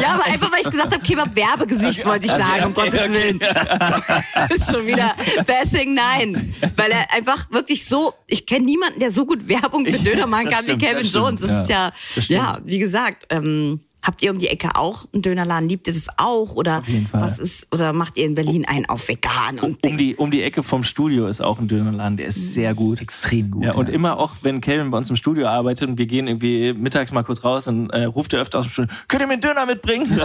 Ja, 0.00 0.14
aber 0.14 0.26
einfach, 0.26 0.52
weil 0.52 0.60
ich 0.60 0.70
gesagt 0.70 0.92
habe, 0.92 1.02
Kebab-Werbegesicht 1.02 2.04
wollte 2.04 2.26
ich 2.26 2.30
sagen, 2.30 2.66
um 2.66 2.74
Gottes 2.74 3.10
Willen. 3.10 3.40
ist 4.54 4.70
schon 4.70 4.86
wieder 4.86 5.14
Bashing, 5.46 5.94
nein. 5.94 6.54
Weil 6.76 6.92
er 6.92 7.12
einfach 7.12 7.50
wirklich 7.50 7.84
so 7.84 8.14
ich 8.30 8.46
kenne 8.46 8.64
niemanden, 8.64 9.00
der 9.00 9.10
so 9.10 9.26
gut 9.26 9.48
Werbung 9.48 9.84
für 9.84 9.98
Döner 9.98 10.26
machen 10.26 10.48
kann 10.48 10.66
wie 10.66 10.78
Kevin 10.78 11.02
das 11.02 11.12
Jones. 11.12 11.40
Das 11.40 11.68
ja, 11.68 11.92
ist 12.16 12.28
ja, 12.28 12.38
ja, 12.38 12.58
wie 12.64 12.78
gesagt, 12.78 13.26
ähm, 13.30 13.80
Habt 14.02 14.22
ihr 14.22 14.30
um 14.30 14.38
die 14.38 14.48
Ecke 14.48 14.76
auch 14.76 15.04
einen 15.12 15.22
Dönerladen? 15.22 15.68
Liebt 15.68 15.86
ihr 15.86 15.92
das 15.92 16.06
auch? 16.16 16.54
Oder 16.54 16.78
auf 16.78 16.88
jeden 16.88 17.06
Fall. 17.06 17.20
was 17.20 17.38
ist, 17.38 17.66
oder 17.70 17.92
macht 17.92 18.16
ihr 18.16 18.24
in 18.24 18.34
Berlin 18.34 18.64
einen 18.64 18.86
auf 18.86 19.06
vegan? 19.08 19.58
Und 19.58 19.86
um 19.86 19.98
die, 19.98 20.16
um 20.16 20.30
die 20.30 20.42
Ecke 20.42 20.62
vom 20.62 20.82
Studio 20.82 21.26
ist 21.26 21.40
auch 21.42 21.58
ein 21.58 21.68
Dönerladen, 21.68 22.16
der 22.16 22.26
ist 22.26 22.54
sehr 22.54 22.74
gut. 22.74 23.00
Extrem 23.00 23.50
gut. 23.50 23.64
Ja, 23.64 23.74
und 23.74 23.88
immer 23.90 24.18
auch, 24.18 24.32
wenn 24.42 24.60
Kevin 24.60 24.90
bei 24.90 24.98
uns 24.98 25.10
im 25.10 25.16
Studio 25.16 25.48
arbeitet 25.48 25.88
und 25.88 25.98
wir 25.98 26.06
gehen 26.06 26.28
irgendwie 26.28 26.72
mittags 26.72 27.12
mal 27.12 27.22
kurz 27.24 27.44
raus, 27.44 27.64
dann 27.64 27.90
äh, 27.90 28.04
ruft 28.04 28.32
er 28.32 28.40
öfter 28.40 28.60
aus 28.60 28.66
dem 28.66 28.70
Studio, 28.70 28.94
könnt 29.08 29.22
ihr 29.22 29.26
mir 29.26 29.34
einen 29.34 29.42
Döner 29.42 29.66
mitbringen? 29.66 30.06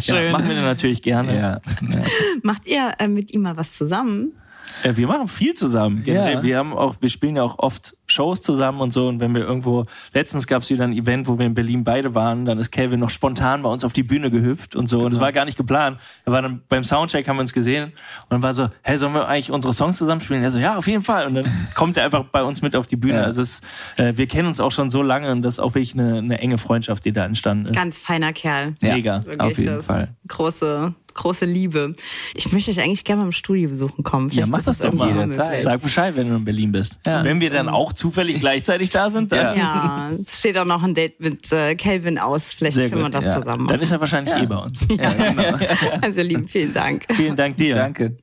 Schön. 0.00 0.24
Ja, 0.24 0.32
machen 0.32 0.48
wir 0.48 0.62
natürlich 0.62 1.02
gerne. 1.02 1.38
Ja. 1.38 1.60
Macht 2.42 2.66
ihr 2.66 2.92
äh, 2.98 3.06
mit 3.06 3.32
ihm 3.32 3.42
mal 3.42 3.56
was 3.56 3.72
zusammen? 3.72 4.32
Ja, 4.84 4.96
wir 4.96 5.06
machen 5.06 5.28
viel 5.28 5.54
zusammen. 5.54 6.02
Ja. 6.04 6.42
Wir 6.42 6.56
haben 6.56 6.72
auch, 6.72 6.96
wir 7.00 7.08
spielen 7.08 7.36
ja 7.36 7.42
auch 7.42 7.58
oft 7.58 7.96
Shows 8.12 8.42
zusammen 8.42 8.80
und 8.80 8.92
so. 8.92 9.08
Und 9.08 9.20
wenn 9.20 9.34
wir 9.34 9.42
irgendwo, 9.42 9.86
letztens 10.12 10.46
gab 10.46 10.62
es 10.62 10.70
wieder 10.70 10.84
ein 10.84 10.92
Event, 10.92 11.26
wo 11.28 11.38
wir 11.38 11.46
in 11.46 11.54
Berlin 11.54 11.84
beide 11.84 12.14
waren, 12.14 12.44
dann 12.44 12.58
ist 12.58 12.70
Kevin 12.70 13.00
noch 13.00 13.10
spontan 13.10 13.62
bei 13.62 13.68
uns 13.68 13.84
auf 13.84 13.92
die 13.92 14.02
Bühne 14.02 14.30
gehüpft 14.30 14.76
und 14.76 14.88
so. 14.88 14.98
Genau. 14.98 15.06
Und 15.06 15.12
das 15.12 15.20
war 15.20 15.32
gar 15.32 15.44
nicht 15.44 15.56
geplant. 15.56 15.98
Er 16.24 16.32
war 16.32 16.42
dann 16.42 16.62
beim 16.68 16.84
Soundcheck, 16.84 17.26
haben 17.28 17.36
wir 17.36 17.42
uns 17.42 17.52
gesehen 17.52 17.84
und 17.84 18.30
dann 18.30 18.42
war 18.42 18.54
so, 18.54 18.68
hey, 18.82 18.96
sollen 18.96 19.14
wir 19.14 19.28
eigentlich 19.28 19.50
unsere 19.50 19.72
Songs 19.72 19.96
zusammen 19.96 20.20
spielen? 20.20 20.42
Er 20.42 20.50
so, 20.50 20.58
ja, 20.58 20.76
auf 20.76 20.86
jeden 20.86 21.02
Fall. 21.02 21.26
Und 21.26 21.34
dann 21.34 21.68
kommt 21.74 21.96
er 21.96 22.04
einfach 22.04 22.24
bei 22.24 22.42
uns 22.42 22.62
mit 22.62 22.76
auf 22.76 22.86
die 22.86 22.96
Bühne. 22.96 23.18
Ja. 23.18 23.24
Also 23.24 23.42
es, 23.42 23.62
äh, 23.96 24.12
wir 24.16 24.26
kennen 24.26 24.48
uns 24.48 24.60
auch 24.60 24.72
schon 24.72 24.90
so 24.90 25.02
lange 25.02 25.30
und 25.32 25.42
das 25.42 25.54
ist 25.54 25.60
auch 25.60 25.74
wirklich 25.74 25.94
eine, 25.94 26.18
eine 26.18 26.38
enge 26.38 26.58
Freundschaft, 26.58 27.04
die 27.04 27.12
da 27.12 27.24
entstanden 27.24 27.66
ist. 27.66 27.74
Ganz 27.74 27.98
feiner 27.98 28.32
Kerl. 28.32 28.74
Ja, 28.82 28.94
Mega. 28.94 29.24
Auf 29.38 29.58
jeden 29.58 29.82
Fall. 29.82 30.08
Große, 30.28 30.94
große 31.14 31.44
Liebe. 31.44 31.94
Ich 32.34 32.52
möchte 32.52 32.70
euch 32.70 32.80
eigentlich 32.80 33.04
gerne 33.04 33.20
mal 33.22 33.26
im 33.26 33.32
Studio 33.32 33.68
besuchen 33.68 34.02
kommen. 34.02 34.30
Vielleicht 34.30 34.48
ja, 34.48 34.50
mach 34.50 34.62
das, 34.64 34.78
das 34.78 34.90
doch 34.90 34.96
mal 34.96 35.08
jederzeit. 35.08 35.62
Sag 35.62 35.82
Bescheid, 35.82 36.16
wenn 36.16 36.28
du 36.28 36.36
in 36.36 36.44
Berlin 36.44 36.72
bist. 36.72 36.96
Ja. 37.06 37.24
Wenn 37.24 37.40
wir 37.40 37.50
dann 37.50 37.68
auch 37.68 37.92
zufällig 37.92 38.40
gleichzeitig 38.40 38.90
da 38.90 39.10
sind, 39.10 39.32
dann. 39.32 39.56
Ja, 39.56 40.10
es 40.20 40.38
steht 40.38 40.56
auch 40.58 40.64
noch 40.64 40.82
ein 40.82 40.94
Date 40.94 41.20
mit 41.20 41.50
äh, 41.52 41.74
Calvin 41.74 42.18
aus. 42.18 42.44
Vielleicht 42.44 42.74
Sehr 42.74 42.90
können 42.90 43.02
wir 43.02 43.10
das 43.10 43.24
ja. 43.24 43.38
zusammen 43.38 43.64
machen. 43.64 43.68
Dann 43.68 43.80
ist 43.80 43.92
er 43.92 44.00
wahrscheinlich 44.00 44.34
ja. 44.34 44.42
eh 44.42 44.46
bei 44.46 44.56
uns. 44.56 44.80
Ja, 45.02 45.12
genau. 45.12 45.58
Also, 46.00 46.22
lieben, 46.22 46.46
vielen 46.46 46.72
Dank. 46.72 47.06
Vielen 47.10 47.34
Dank 47.34 47.56
dir. 47.56 47.74
Danke. 47.74 48.16